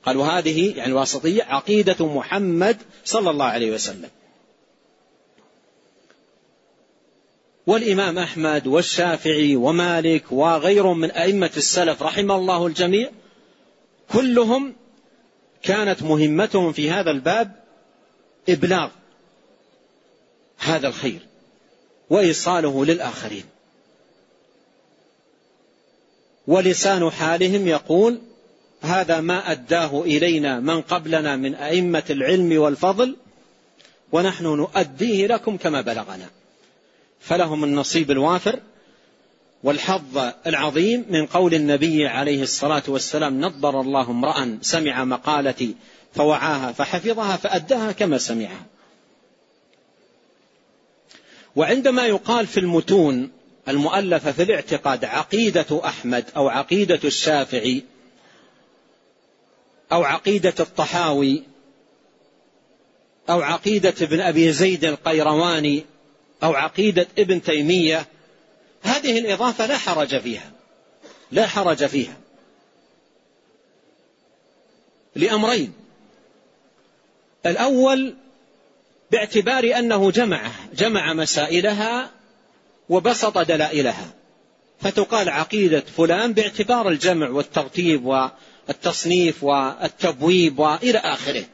[0.06, 4.10] قال وهذه يعني الواسطية عقيدة محمد صلى الله عليه وسلم.
[7.66, 13.10] والإمام أحمد والشافعي ومالك وغيرهم من أئمة السلف رحم الله الجميع
[14.12, 14.74] كلهم
[15.62, 17.52] كانت مهمتهم في هذا الباب
[18.48, 18.88] إبلاغ
[20.58, 21.20] هذا الخير
[22.10, 23.44] وإيصاله للآخرين.
[26.46, 28.20] ولسان حالهم يقول
[28.80, 33.16] هذا ما أداه إلينا من قبلنا من أئمة العلم والفضل
[34.12, 36.30] ونحن نؤديه لكم كما بلغنا.
[37.22, 38.60] فلهم النصيب الوافر
[39.62, 45.74] والحظ العظيم من قول النبي عليه الصلاة والسلام نضر الله امرأ سمع مقالتي
[46.14, 48.66] فوعاها فحفظها فأداها كما سمعها.
[51.56, 53.30] وعندما يقال في المتون
[53.68, 57.82] المؤلفة في الاعتقاد عقيدة أحمد أو عقيدة الشافعي
[59.92, 61.42] أو عقيدة الطحاوي
[63.30, 65.84] أو عقيدة ابن أبي زيد القيرواني
[66.42, 68.06] أو عقيدة ابن تيمية
[68.82, 70.52] هذه الإضافة لا حرج فيها
[71.32, 72.16] لا حرج فيها.
[75.14, 75.72] لأمرين.
[77.46, 78.14] الأول
[79.10, 82.10] باعتبار أنه جمع جمع مسائلها
[82.88, 84.12] وبسط دلائلها.
[84.80, 91.44] فتقال عقيدة فلان باعتبار الجمع والترتيب والتصنيف والتبويب وإلى آخره.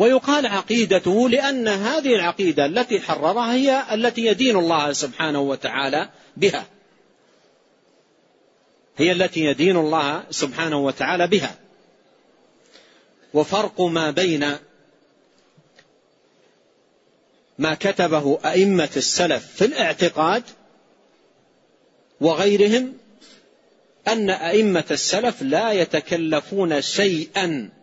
[0.00, 6.66] ويقال عقيدته لأن هذه العقيدة التي حررها هي التي يدين الله سبحانه وتعالى بها.
[8.96, 11.54] هي التي يدين الله سبحانه وتعالى بها.
[13.34, 14.56] وفرق ما بين
[17.58, 20.42] ما كتبه أئمة السلف في الاعتقاد
[22.20, 22.92] وغيرهم
[24.08, 27.79] أن أئمة السلف لا يتكلفون شيئا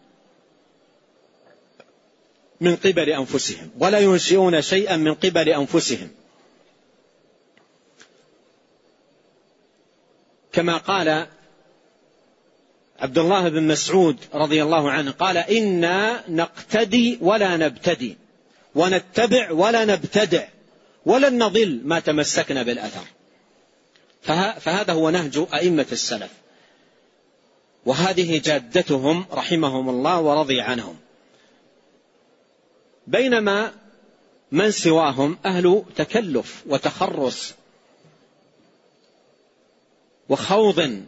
[2.61, 6.09] من قبل أنفسهم ولا ينشئون شيئا من قبل أنفسهم.
[10.51, 11.27] كما قال
[12.99, 18.17] عبد الله بن مسعود رضي الله عنه قال إنا نقتدي ولا نبتدي
[18.75, 20.47] ونتبع ولا نبتدع
[21.05, 23.03] ولن نضل ما تمسكنا بالأثر.
[24.59, 26.31] فهذا هو نهج أئمة السلف.
[27.85, 30.95] وهذه جادتهم رحمهم الله ورضي عنهم.
[33.07, 33.71] بينما
[34.51, 37.53] من سواهم أهل تكلف وتخرص
[40.29, 41.03] وخوض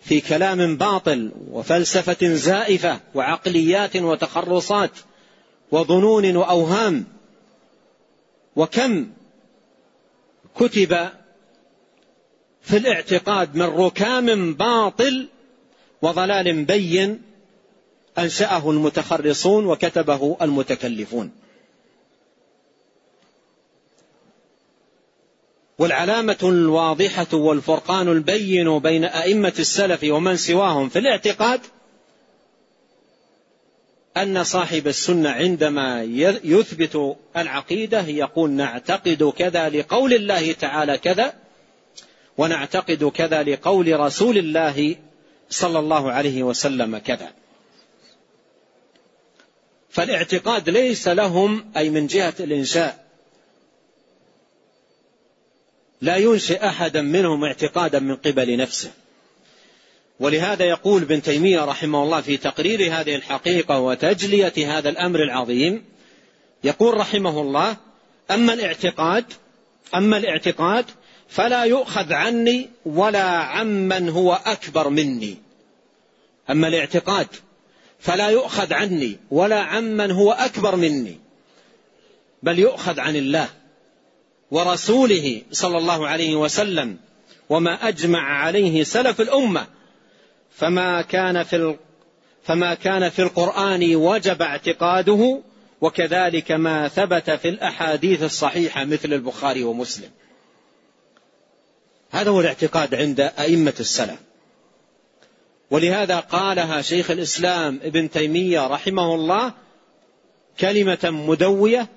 [0.00, 4.90] في كلام باطل وفلسفة زائفة وعقليات وتخرصات
[5.70, 7.04] وظنون وأوهام
[8.56, 9.10] وكم
[10.56, 11.08] كتب
[12.62, 15.28] في الاعتقاد من ركام باطل
[16.02, 17.22] وضلال بين
[18.18, 21.30] أنشأه المتخرصون وكتبه المتكلفون.
[25.78, 31.60] والعلامة الواضحة والفرقان البين بين أئمة السلف ومن سواهم في الاعتقاد
[34.16, 36.02] أن صاحب السنة عندما
[36.44, 41.32] يثبت العقيدة يقول نعتقد كذا لقول الله تعالى كذا
[42.38, 44.96] ونعتقد كذا لقول رسول الله
[45.50, 47.32] صلى الله عليه وسلم كذا.
[49.90, 53.08] فالاعتقاد ليس لهم أي من جهة الإنشاء.
[56.00, 58.90] لا ينشئ أحدا منهم اعتقادا من قبل نفسه.
[60.20, 65.84] ولهذا يقول ابن تيمية رحمه الله في تقرير هذه الحقيقة وتجلية هذا الأمر العظيم
[66.64, 67.76] يقول رحمه الله
[68.30, 69.24] أما الاعتقاد
[69.94, 70.84] أما الاعتقاد
[71.28, 75.36] فلا يؤخذ عني ولا عمن هو أكبر مني.
[76.50, 77.26] أما الاعتقاد
[77.98, 81.18] فلا يؤخذ عني ولا عمن هو أكبر مني
[82.42, 83.48] بل يؤخذ عن الله
[84.50, 86.96] ورسوله صلى الله عليه وسلم
[87.48, 89.66] وما أجمع عليه سلف الأمة.
[90.50, 91.76] فما كان في
[92.44, 95.42] فما كان في القرآن وجب اعتقاده
[95.80, 100.10] وكذلك ما ثبت في الأحاديث الصحيحة مثل البخاري ومسلم.
[102.10, 104.18] هذا هو الاعتقاد عند أئمة السلف.
[105.70, 109.52] ولهذا قالها شيخ الإسلام ابن تيمية رحمه الله
[110.60, 111.88] كلمة مدوية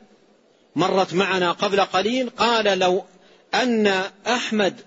[0.75, 2.29] مرت معنا قبل قليل.
[2.29, 3.03] قال لو
[3.53, 3.87] أن
[4.27, 4.81] أحمد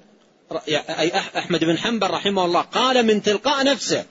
[0.68, 4.04] أي أحمد بن حنبل رحمه الله قال من تلقاء نفسه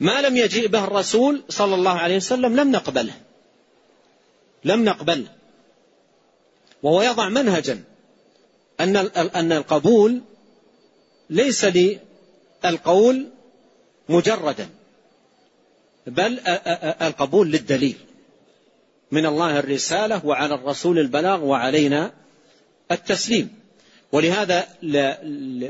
[0.00, 3.14] ما لم يجيء به الرسول صلى الله عليه وسلم لم نقبله.
[4.64, 5.26] لم نقبله
[6.82, 7.84] وهو يضع منهجا
[8.80, 8.96] أن
[9.34, 10.20] أن القبول
[11.30, 11.64] ليس
[12.70, 13.26] للقول
[14.08, 14.68] مجردا
[16.06, 16.38] بل
[17.02, 17.96] القبول للدليل.
[19.10, 22.12] من الله الرسالة وعلى الرسول البلاغ وعلينا
[22.92, 23.54] التسليم.
[24.12, 24.68] ولهذا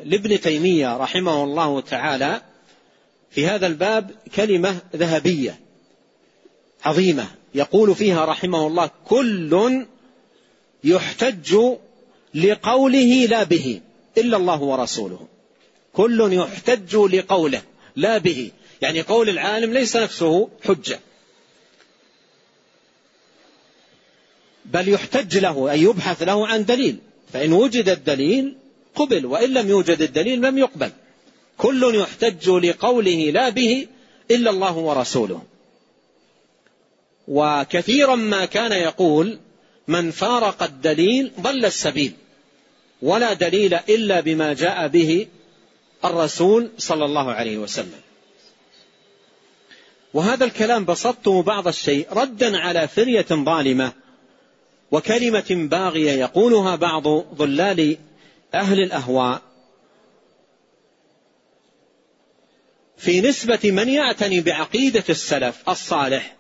[0.05, 2.40] لابن تيمية رحمه الله تعالى
[3.30, 5.61] في هذا الباب كلمة ذهبية
[6.84, 9.86] عظيمة يقول فيها رحمه الله كل
[10.84, 11.57] يحتج
[12.34, 13.80] لقوله لا به
[14.18, 15.28] إلا الله ورسوله.
[15.97, 17.62] كل يحتج لقوله
[17.97, 18.51] لا به.
[18.82, 21.01] يعني قول العالم ليس نفسه حجة.
[24.64, 26.97] بل يحتج له أي يبحث له عن دليل.
[27.32, 28.57] فإن وجد الدليل
[28.94, 30.90] قبل وإن لم يوجد الدليل لم يقبل.
[31.59, 33.86] كل يحتج لقوله لا به
[34.30, 35.42] إلا الله ورسوله.
[37.28, 39.38] وكثيرا ما كان يقول
[39.88, 42.12] من فارق الدليل ضل السبيل.
[43.03, 45.26] ولا دليل إلا بما جاء به
[46.07, 48.00] الرسول صلى الله عليه وسلم.
[50.14, 53.92] وهذا الكلام بسطته بعض الشيء ردا على فرية ظالمة
[54.90, 57.98] وكلمة باغية يقولها بعض ضلال
[58.54, 59.42] أهل الأهواء.
[62.96, 66.36] في نسبة من يعتني بعقيدة السلف الصالح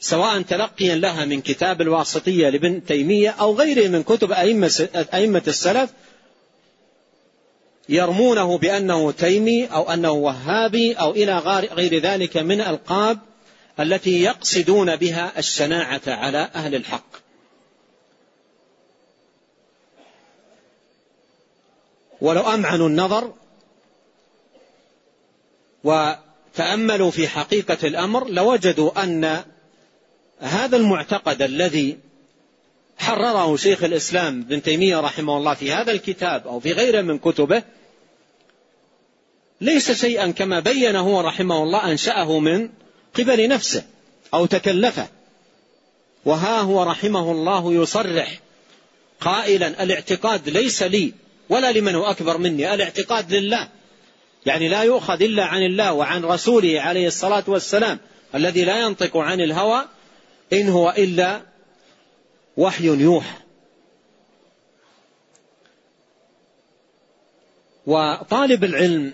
[0.00, 5.90] سواء تلقيا لها من كتاب الواسطية لابن تيمية أو غيره من كتب أئمة السلف
[7.88, 11.38] يرمونه بأنه تيمي أو أنه وهابي أو إلى
[11.72, 13.18] غير ذلك من ألقاب
[13.80, 17.22] التي يقصدون بها الشناعة على أهل الحق.
[22.20, 23.32] ولو أمعنوا النظر
[25.84, 29.44] وتأملوا في حقيقة الأمر لوجدوا أن
[30.40, 31.98] هذا المعتقد الذي
[33.02, 37.62] حرره شيخ الإسلام ابن تيمية رحمه الله في هذا الكتاب أو في غيره من كتبه.
[39.60, 42.68] ليس شيئا كما بين هو رحمه الله أنشأه من
[43.18, 43.84] قبل نفسه
[44.34, 45.08] أو تكلفه.
[46.24, 48.40] وها هو رحمه الله يصرح
[49.20, 51.12] قائلا الاعتقاد ليس لي
[51.48, 53.68] ولا لمن هو أكبر مني الاعتقاد لله.
[54.46, 57.98] يعني لا يؤخذ إلا عن الله وعن رسوله عليه الصلاة والسلام
[58.34, 59.84] الذي لا ينطق عن الهوى
[60.52, 61.51] إن هو إلا
[62.56, 63.36] وحي يوحى.
[67.86, 69.12] وطالب العلم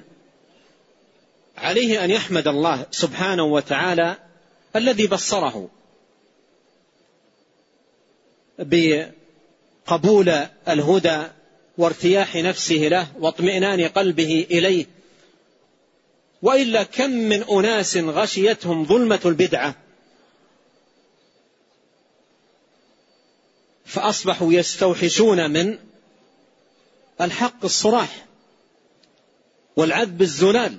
[1.56, 4.16] عليه أن يحمد الله سبحانه وتعالى
[4.76, 5.68] الذي بصره
[8.58, 10.28] بقبول
[10.68, 11.22] الهدى
[11.78, 14.86] وارتياح نفسه له واطمئنان قلبه إليه.
[16.42, 19.74] وإلا كم من أناس غشيتهم ظلمة البدعة.
[23.88, 25.78] فأصبحوا يستوحشون من
[27.20, 28.26] الحق الصراح
[29.76, 30.78] والعذب الزلال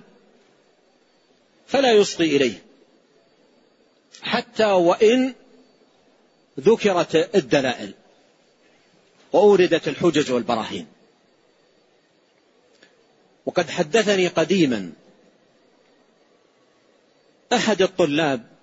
[1.68, 2.64] فلا يصغي إليه.
[4.22, 5.34] حتى وإن
[6.60, 7.94] ذكرت الدلائل
[9.34, 10.88] وأوردت الحجج والبراهين.
[13.46, 14.92] وقد حدثني قديما
[17.54, 18.59] أحد الطلاب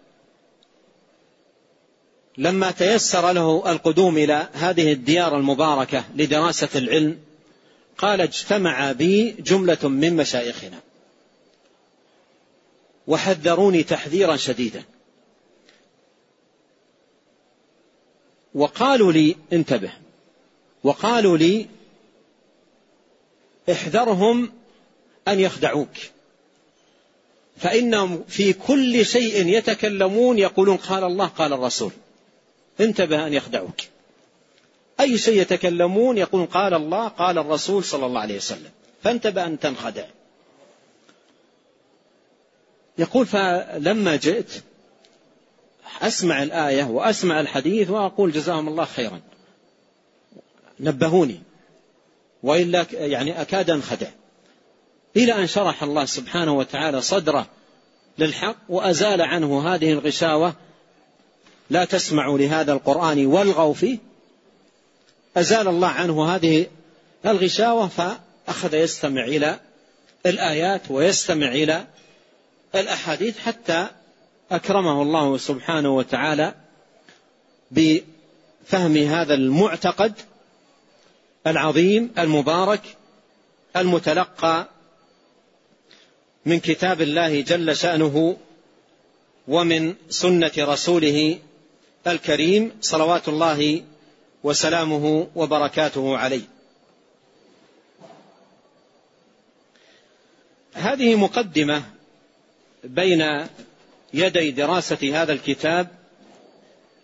[2.39, 7.19] لما تيسر له القدوم إلى هذه الديار المباركة لدراسة العلم
[7.99, 10.81] قال اجتمع بي جملة من مشايخنا
[13.07, 14.83] وحذروني تحذيرا شديدا.
[18.55, 19.93] وقالوا لي انتبه.
[20.85, 21.67] وقالوا لي
[23.73, 24.53] احذرهم
[25.29, 25.97] أن يخدعوك
[27.57, 31.93] فإنهم في كل شيء يتكلمون يقولون قال الله قال الرسول.
[32.81, 33.81] انتبه أن يخدعوك.
[35.01, 38.71] أي شيء يتكلمون يقولون قال الله قال الرسول صلى الله عليه وسلم.
[39.03, 40.05] فانتبه أن تنخدع.
[42.99, 44.51] يقول فلما جئت
[46.03, 49.21] أسمع الآية وأسمع الحديث وأقول جزاهم الله خيرا.
[50.81, 51.41] نبهوني.
[52.43, 54.09] وإلا يعني أكاد أنخدع.
[55.17, 57.47] إلى أن شرح الله سبحانه وتعالى صدره
[58.19, 60.55] للحق وأزال عنه هذه الغشاوة
[61.71, 63.99] لا تسمعوا لهذا القرآن والغوا فيه.
[65.37, 66.67] أزال الله عنه هذه
[67.27, 69.61] الغشاوة فأخذ يستمع إلى
[70.27, 71.87] الآيات ويستمع إلى
[72.75, 73.89] الأحاديث حتى
[74.51, 76.55] أكرمه الله سبحانه وتعالى
[77.71, 80.13] بفهم هذا المعتقد
[81.47, 82.81] العظيم المبارك
[83.77, 84.69] المتلقى
[86.47, 88.37] من كتاب الله جل شأنه
[89.49, 91.39] ومن سنة رسوله
[92.07, 93.83] الكريم صلوات الله
[94.45, 96.43] وسلامه وبركاته عليه.
[100.75, 101.83] هذه مقدمة
[102.85, 103.47] بين
[104.15, 105.89] يدي دراسة هذا الكتاب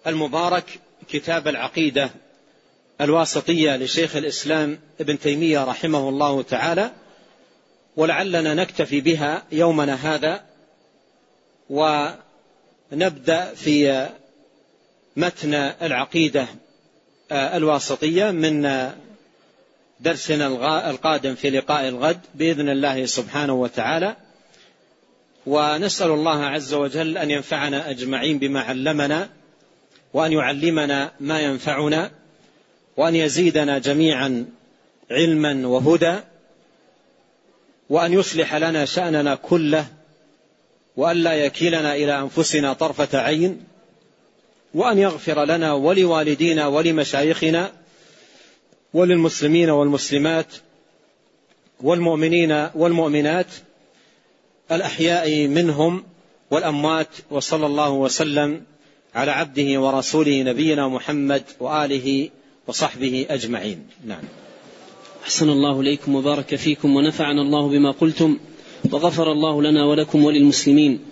[0.07, 2.11] المبارك كتاب العقيدة
[3.00, 6.90] الواسطية لشيخ الإسلام ابن تيمية رحمه الله تعالى
[7.96, 10.44] ولعلنا نكتفي بها يومنا هذا
[11.70, 14.09] ونبدأ في
[15.16, 16.46] متن العقيدة
[17.32, 18.90] الواسطية من
[20.00, 20.46] درسنا
[20.90, 24.16] القادم في لقاء الغد بإذن الله سبحانه وتعالى.
[25.46, 29.28] ونسأل الله عز وجل أن ينفعنا أجمعين بما علمنا
[30.14, 32.10] وأن يعلمنا ما ينفعنا
[32.96, 34.46] وأن يزيدنا جميعا
[35.10, 36.16] علما وهدى
[37.90, 39.86] وأن يصلح لنا شأننا كله
[40.96, 43.64] وأن لا يكلنا إلى أنفسنا طرفة عين.
[44.75, 47.73] وأن يغفر لنا ولوالدينا ولمشايخنا
[48.95, 50.47] وللمسلمين والمسلمات
[51.81, 53.47] والمؤمنين والمؤمنات
[54.73, 56.05] الأحياء منهم
[56.51, 58.62] والأموات وصلى الله وسلم
[59.14, 62.31] على عبده ورسوله نبينا محمد وآله
[62.66, 63.87] وصحبه أجمعين.
[64.07, 64.23] نعم.
[65.25, 68.39] أحسن الله إليكم وبارك فيكم ونفعنا الله بما قلتم
[68.93, 71.11] وغفر الله لنا ولكم وللمسلمين.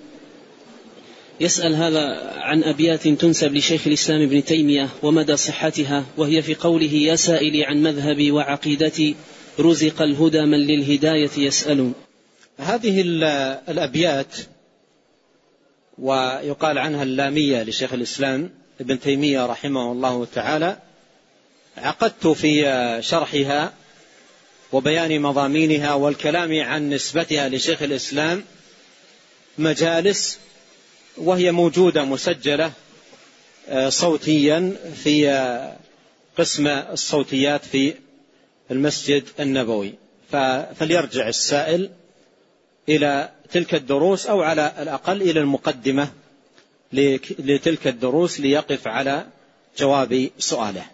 [1.40, 7.16] يسأل هذا عن أبيات تنسب لشيخ الإسلام ابن تيمية ومدى صحتها وهي في قوله يا
[7.16, 9.14] سائلي عن مذهبي وعقيدتي
[9.60, 11.92] رزق الهدى من للهداية يسأل
[12.58, 13.00] هذه
[13.68, 14.36] الأبيات
[15.98, 20.78] ويقال عنها اللامية لشيخ الإسلام ابن تيمية رحمه الله تعالى
[21.76, 22.62] عقدت في
[23.02, 23.72] شرحها
[24.72, 28.44] وبيان مضامينها والكلام عن نسبتها لشيخ الإسلام
[29.58, 30.38] مجالس
[31.16, 32.72] وهي موجودة مسجلة
[33.88, 35.28] صوتيا في
[36.38, 37.94] قسم الصوتيات في
[38.70, 39.94] المسجد النبوي.
[40.74, 41.90] فليرجع السائل
[42.88, 46.08] إلى تلك الدروس أو على الأقل إلى المقدمة
[47.38, 49.26] لتلك الدروس ليقف على
[49.78, 50.84] جواب سؤاله.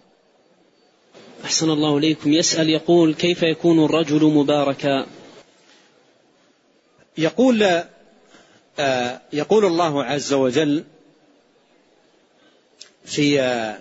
[1.44, 2.32] أحسن الله إليكم.
[2.32, 5.06] يسأل يقول كيف يكون الرجل مباركا؟
[7.18, 7.95] يقول آه
[9.32, 10.84] يقول الله عز وجل
[13.04, 13.78] في آه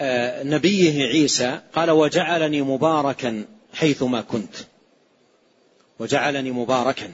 [0.00, 4.56] آه نبيه عيسى قال وجعلني مباركا حيثما كنت.
[5.98, 7.10] وجعلني مباركا.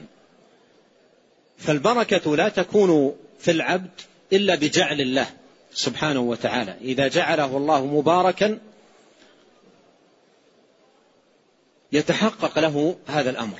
[1.57, 3.91] فالبركة لا تكون في العبد
[4.33, 5.27] إلا بجعل الله
[5.73, 6.75] سبحانه وتعالى.
[6.81, 8.59] إذا جعله الله مباركا
[11.91, 13.59] يتحقق له هذا الأمر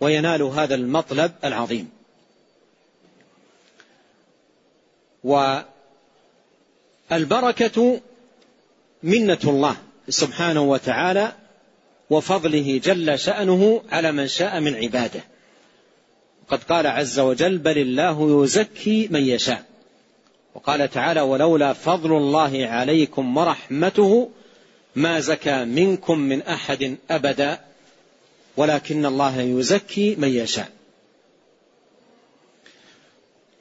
[0.00, 1.99] وينال هذا المطلب العظيم.
[7.10, 8.00] والبركة
[9.02, 9.76] منة الله
[10.08, 11.32] سبحانه وتعالى
[12.10, 15.20] وفضله جل شأنه على من شاء من عباده.
[16.48, 19.64] قد قال عز وجل بل الله يزكي من يشاء
[20.54, 24.30] وقال تعالى ولولا فضل الله عليكم ورحمته
[24.96, 27.60] ما زكى منكم من أحد أبدا
[28.56, 30.68] ولكن الله يزكي من يشاء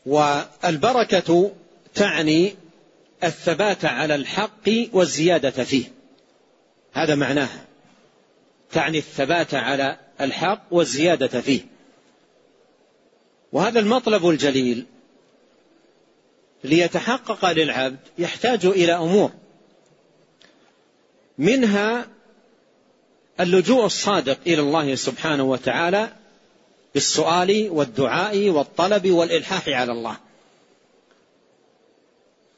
[0.09, 1.51] والبركة
[1.95, 2.55] تعني
[3.23, 5.85] الثبات على الحق والزيادة فيه.
[6.93, 7.65] هذا معناها
[8.71, 11.61] تعني الثبات على الحق والزيادة فيه.
[13.51, 14.85] وهذا المطلب الجليل.
[16.63, 19.31] ليتحقق للعبد يحتاج إلى أمور.
[21.37, 22.07] منها
[23.39, 26.18] اللجوء الصادق إلى الله سبحانه وتعالى
[26.93, 30.17] بالسؤال والدعاء والطلب والإلحاح على الله.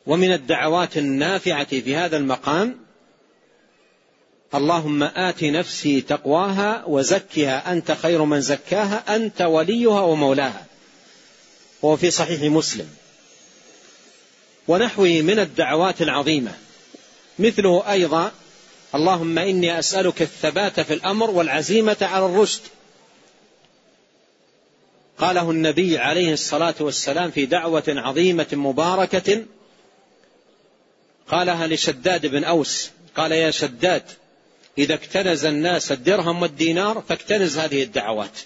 [0.06, 2.78] ومن الدعوات النافعة في هذا المقام
[4.56, 10.66] اللهم آت نفسي تقواها وزكها أنت خير من زكاها أنت وليها ومولاها.
[11.82, 12.90] وهو في صحيح مسلم.
[14.68, 16.54] ونحوه من الدعوات العظيمة.
[17.40, 18.32] مثله أيضا
[18.96, 22.62] اللهم إني أسألك الثبات في الأمر والعزيمة على الرشد.
[25.22, 29.46] قاله النبي عليه الصلاة والسلام في دعوة عظيمة مباركة
[31.28, 34.04] قالها لشداد بن أوس قال يا شداد
[34.78, 38.40] إذا اكتنز الناس الدرهم والدينار فاكتنز هذه الدعوات.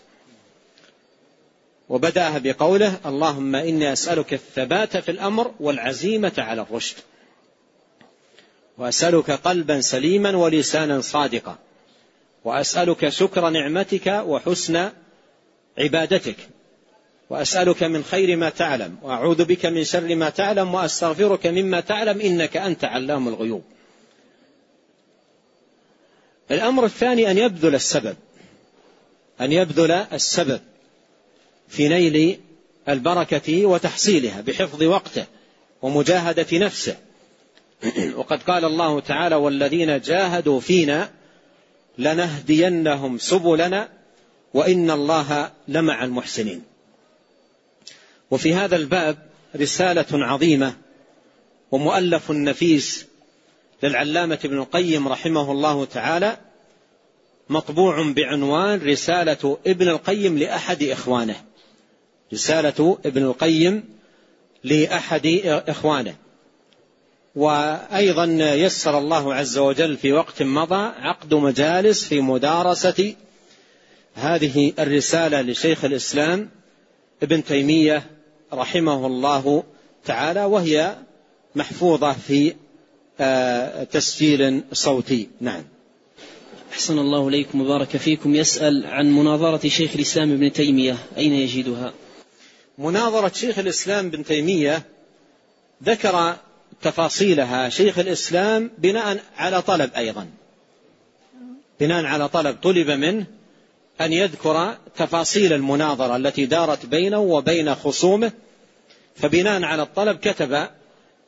[1.90, 6.96] وبدأها بقوله اللهم إني أسألك الثبات في الأمر والعزيمة على الرشد.
[8.78, 11.58] وأسألك قلبا سليما ولسانا صادقا.
[12.44, 14.90] وأسألك شكر نعمتك وحسن
[15.78, 16.55] عبادتك.
[17.30, 22.58] وأسألك من خير ما تعلم وأعوذ بك من شر ما تعلم وأستغفرك مما تعلم إنك
[22.58, 23.64] أنت علام الغيوب.
[26.52, 28.16] الأمر الثاني أن يبذل السبب
[29.42, 30.62] أن يبذل السبب
[31.68, 32.40] في نيل
[32.90, 35.26] البركة وتحصيلها بحفظ وقته
[35.82, 36.98] ومجاهدة نفسه.
[38.18, 41.10] وقد قال الله تعالى والذين جاهدوا فينا
[41.98, 43.90] لنهدينهم سبلنا
[44.54, 46.75] وإن الله لمع المحسنين.
[48.32, 49.18] وفي هذا الباب
[49.56, 50.74] رسالة عظيمة
[51.72, 53.06] ومؤلف نفيس
[53.84, 56.38] للعلامة ابن القيم رحمه الله تعالى
[57.50, 61.36] مطبوع بعنوان رسالة ابن القيم لأحد إخوانه.
[62.34, 63.84] رسالة ابن القيم
[64.64, 66.16] لأحد إخوانه.
[67.36, 73.16] وأيضا يسر الله عز وجل في وقت مضى عقد مجالس في مدارسة
[74.14, 76.50] هذه الرسالة لشيخ الإسلام
[77.24, 78.15] ابن تيمية
[78.56, 79.64] رحمه الله
[80.06, 80.96] تعالى وهي
[81.56, 82.54] محفوظة في
[83.20, 85.28] آه، تسجيل صوتي.
[85.42, 85.64] نعم.
[86.74, 88.36] أحسن الله إليكم وبارك فيكم.
[88.36, 90.98] يسأل عن مناظرة شيخ الإسلام ابن تيمية.
[91.18, 91.94] أين يجدها؟
[92.78, 94.84] مناظرة شيخ الإسلام ابن تيمية
[95.84, 96.36] ذكر
[96.82, 97.70] تفاصيلها.
[97.70, 100.28] شيخ الإسلام بناء على طلب أيضا.
[101.80, 103.26] بناء على طلب طلب منه
[104.02, 108.32] أن يذكر تفاصيل المناظرة التي دارت بينه وبين خصومه
[109.16, 110.68] فبناء على الطلب كتب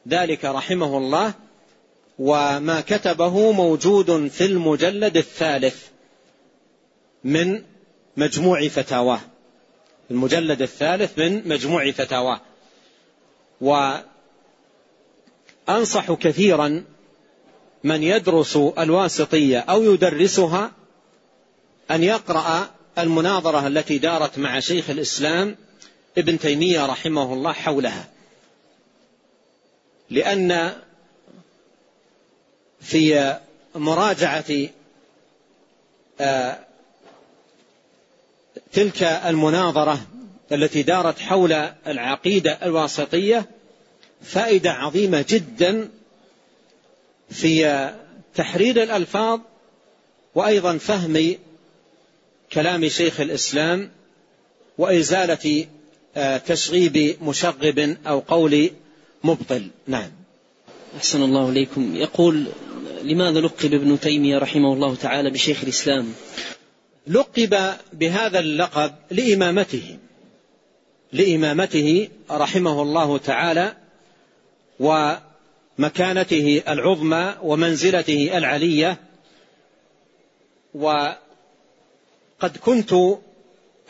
[0.07, 1.33] ذلك رحمه الله
[2.19, 5.87] وما كتبه موجود في المجلد الثالث
[7.23, 7.63] من
[8.17, 9.19] مجموع فتاواه.
[10.11, 12.41] المجلد الثالث من مجموع فتاواه.
[15.67, 16.83] وأنصح كثيرا
[17.83, 20.71] من يدرس الواسطية أو يدرسها
[21.91, 25.55] أن يقرأ المناظرة التي دارت مع شيخ الإسلام
[26.17, 28.09] ابن تيمية رحمه الله حولها.
[30.09, 30.73] لأن
[32.81, 33.35] في
[33.75, 34.45] مراجعة
[36.21, 36.59] آه،
[38.73, 40.07] تلك المناظرة
[40.51, 41.53] التي دارت حول
[41.87, 43.45] العقيدة الواسطية
[44.21, 45.89] فائدة عظيمة جدا
[47.29, 47.89] في
[48.35, 49.39] تحرير الألفاظ
[50.35, 51.35] وأيضا فهم
[52.53, 53.91] كلام شيخ الإسلام
[54.77, 55.67] وإزالة
[56.45, 58.71] تشغيب مشغب أو قول
[59.23, 59.67] مبطل.
[59.87, 60.09] نعم.
[60.97, 61.95] أحسن الله إليكم.
[61.95, 62.45] يقول
[63.03, 66.13] لماذا لقب ابن تيمية رحمه الله تعالى بشيخ الإسلام؟
[67.07, 69.97] لقب بهذا اللقب لإمامته
[71.13, 73.75] لإمامته رحمه الله تعالى
[74.79, 78.97] ومكانته العظمى ومنزلته العلية.
[82.39, 82.93] قد كنت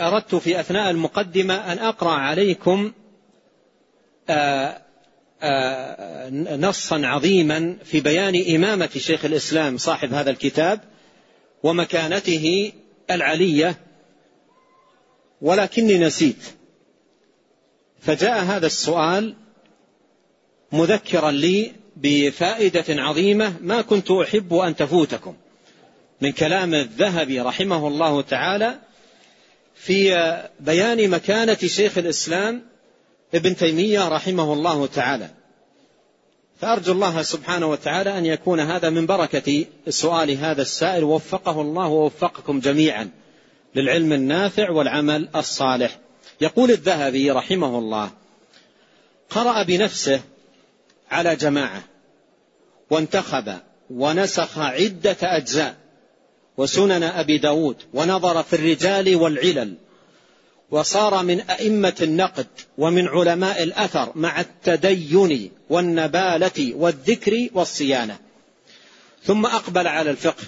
[0.01, 2.91] أردت في أثناء المقدمة أن أقرأ عليكم
[4.29, 4.81] آآ
[5.41, 10.79] آآ نصا عظيما في بيان إمامة شيخ الإسلام صاحب هذا الكتاب
[11.63, 12.71] ومكانته
[13.11, 13.77] العلية
[15.41, 16.43] ولكني نسيت.
[17.99, 19.35] فجاء هذا السؤال
[20.71, 25.35] مذكرا لي بفائدة عظيمة ما كنت أحب أن تفوتكم.
[26.21, 28.79] من كلام الذهبي رحمه الله تعالى
[29.79, 32.63] في بيان مكانة شيخ الإسلام
[33.33, 35.29] ابن تيمية رحمه الله تعالى.
[36.61, 42.59] فأرجو الله سبحانه وتعالى أن يكون هذا من بركة سؤال هذا السائل وفقه الله ووفقكم
[42.59, 43.09] جميعا
[43.75, 45.99] للعلم النافع والعمل الصالح.
[46.41, 48.11] يقول الذهبي رحمه الله
[49.29, 50.21] قرأ بنفسه
[51.11, 51.83] على جماعة
[52.89, 53.53] وانتخب
[53.89, 55.75] ونسخ عدة أجزاء
[56.57, 59.73] وسنن أبي داود ونظر في الرجال والعلل
[60.71, 62.47] وصار من أئمة النقد
[62.77, 68.19] ومن علماء الأثر مع التدين والنبالة والذكر والصيانة.
[69.23, 70.43] ثم أقبل على الفقه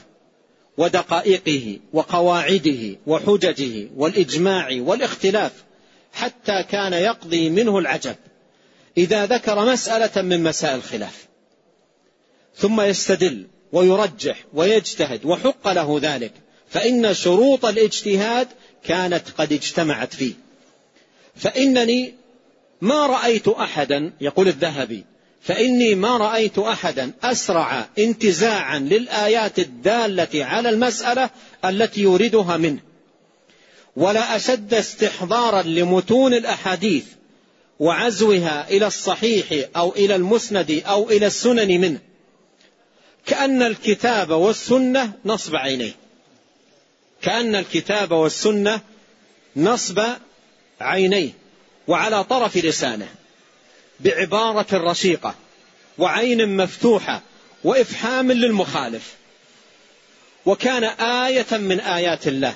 [0.77, 5.51] ودقائقه وقواعده وحججه والإجماع والاختلاف
[6.13, 8.15] حتى كان يقضي منه العجب
[8.97, 11.27] إذا ذكر مسألة من مسائل الخلاف.
[12.55, 16.33] ثم يستدل ويرجح ويجتهد وحق له ذلك
[16.69, 18.47] فإن شروط الاجتهاد
[18.83, 20.33] كانت قد اجتمعت فيه.
[21.35, 22.13] فإنني
[22.81, 25.05] ما رأيت أحدا يقول الذهبي
[25.41, 31.29] فإني ما رأيت أحدا أسرع انتزاعا للآيات الدالة على المسألة
[31.65, 32.79] التي يريدها منه
[33.95, 37.03] ولا أشد استحضارا لمتون الأحاديث
[37.79, 39.45] وعزوها إلى الصحيح
[39.75, 41.99] أو إلى المسند أو إلى السنن منه.
[43.29, 45.91] كأن الكتاب والسنة نصب عينيه.
[47.21, 48.81] كأن الكتاب والسنة
[49.55, 50.03] نصب
[50.81, 51.31] عينيه
[51.87, 53.07] وعلى طرف لسانه
[53.99, 55.35] بعبارة رشيقة
[55.97, 57.21] وعين مفتوحة
[57.63, 59.13] وإفحام للمخالف.
[60.45, 62.55] وكان آية من آيات الله.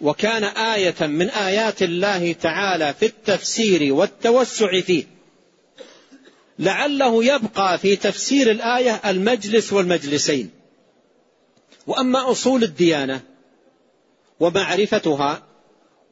[0.00, 5.13] وكان آية من آيات الله تعالى في التفسير والتوسع فيه.
[6.58, 10.50] لعله يبقى في تفسير الآية المجلس والمجلسين.
[11.86, 13.20] وأما أصول الديانة
[14.40, 15.42] ومعرفتها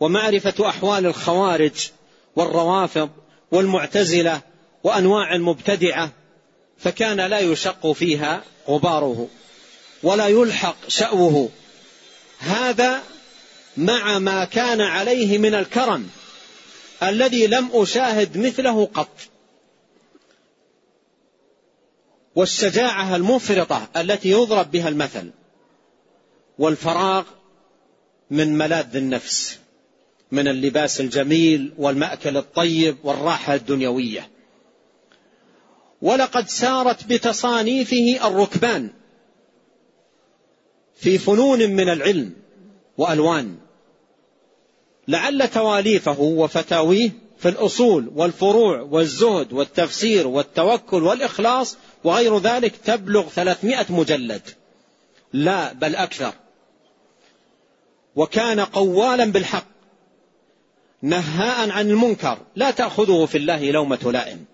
[0.00, 1.90] ومعرفة أحوال الخوارج
[2.36, 3.10] والروافض
[3.50, 4.40] والمعتزلة
[4.84, 6.12] وأنواع المبتدعة
[6.78, 9.28] فكان لا يشق فيها غباره
[10.02, 11.48] ولا يلحق شأوه.
[12.38, 13.02] هذا
[13.76, 16.08] مع ما كان عليه من الكرم
[17.02, 19.31] الذي لم أشاهد مثله قط.
[22.36, 25.30] والشجاعة المفرطة التي يضرب بها المثل.
[26.58, 27.24] والفراغ
[28.30, 29.58] من ملاذ النفس
[30.30, 34.28] من اللباس الجميل والمأكل الطيب والراحة الدنيوية.
[36.02, 38.90] ولقد سارت بتصانيفه الركبان
[40.94, 42.32] في فنون من العلم
[42.98, 43.56] وألوان.
[45.08, 54.42] لعل تواليفه وفتاويه في الأصول والفروع والزهد والتفسير والتوكل والإخلاص وغير ذلك تبلغ ثلاثمائة مجلد.
[55.32, 56.34] لا بل أكثر.
[58.16, 59.66] وكان قوالا بالحق
[61.02, 62.38] نهاء عن المنكر.
[62.56, 64.44] لا تأخذه في الله لومة لائم.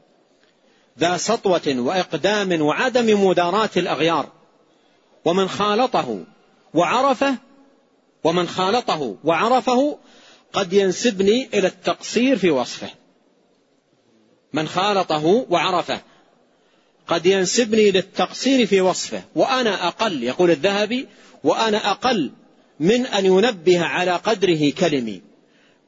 [0.99, 4.33] ذا سطوة وإقدام وعدم مداراة الأغيار.
[5.25, 6.25] ومن خالطه
[6.75, 7.35] وعرفه
[8.25, 9.99] ومن خالطه وعرفه
[10.53, 12.91] قد ينسبني إلى التقصير في وصفه.
[14.53, 16.01] من خالطه وعرفه
[17.09, 19.23] قد ينسبني للتقصير في وصفه.
[19.35, 21.07] وأنا أقل يقول الذهبي
[21.45, 22.33] وأنا أقل
[22.81, 25.23] من أن ينبه على قدره كلمي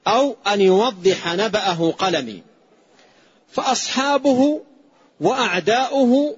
[0.06, 2.42] أو أن يوضح نبأه قلمي.
[3.52, 4.60] فأصحابه
[5.20, 6.36] وأعداؤه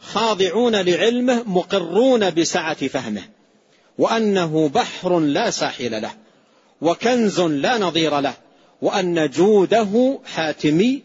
[0.00, 3.22] خاضعون لعلمه مقرون بسعة فهمه
[3.98, 6.12] وأنه بحر لا ساحل له
[6.80, 8.34] وكنز لا نظير له
[8.82, 11.02] وأن جوده حاتمي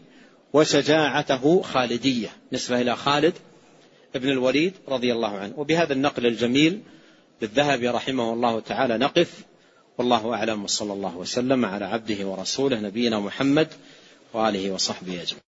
[0.56, 3.34] وشجاعته خالدية نسبة إلى خالد
[4.16, 5.53] بن الوليد رضي الله عنه.
[5.60, 6.82] وبهذا النقل الجميل
[7.41, 9.43] للذهبي رحمه الله تعالى نقف.
[9.97, 13.68] والله أعلم وصلى الله وسلم على عبده ورسوله نبينا محمد
[14.34, 15.45] وآله وصحبه أجمعين.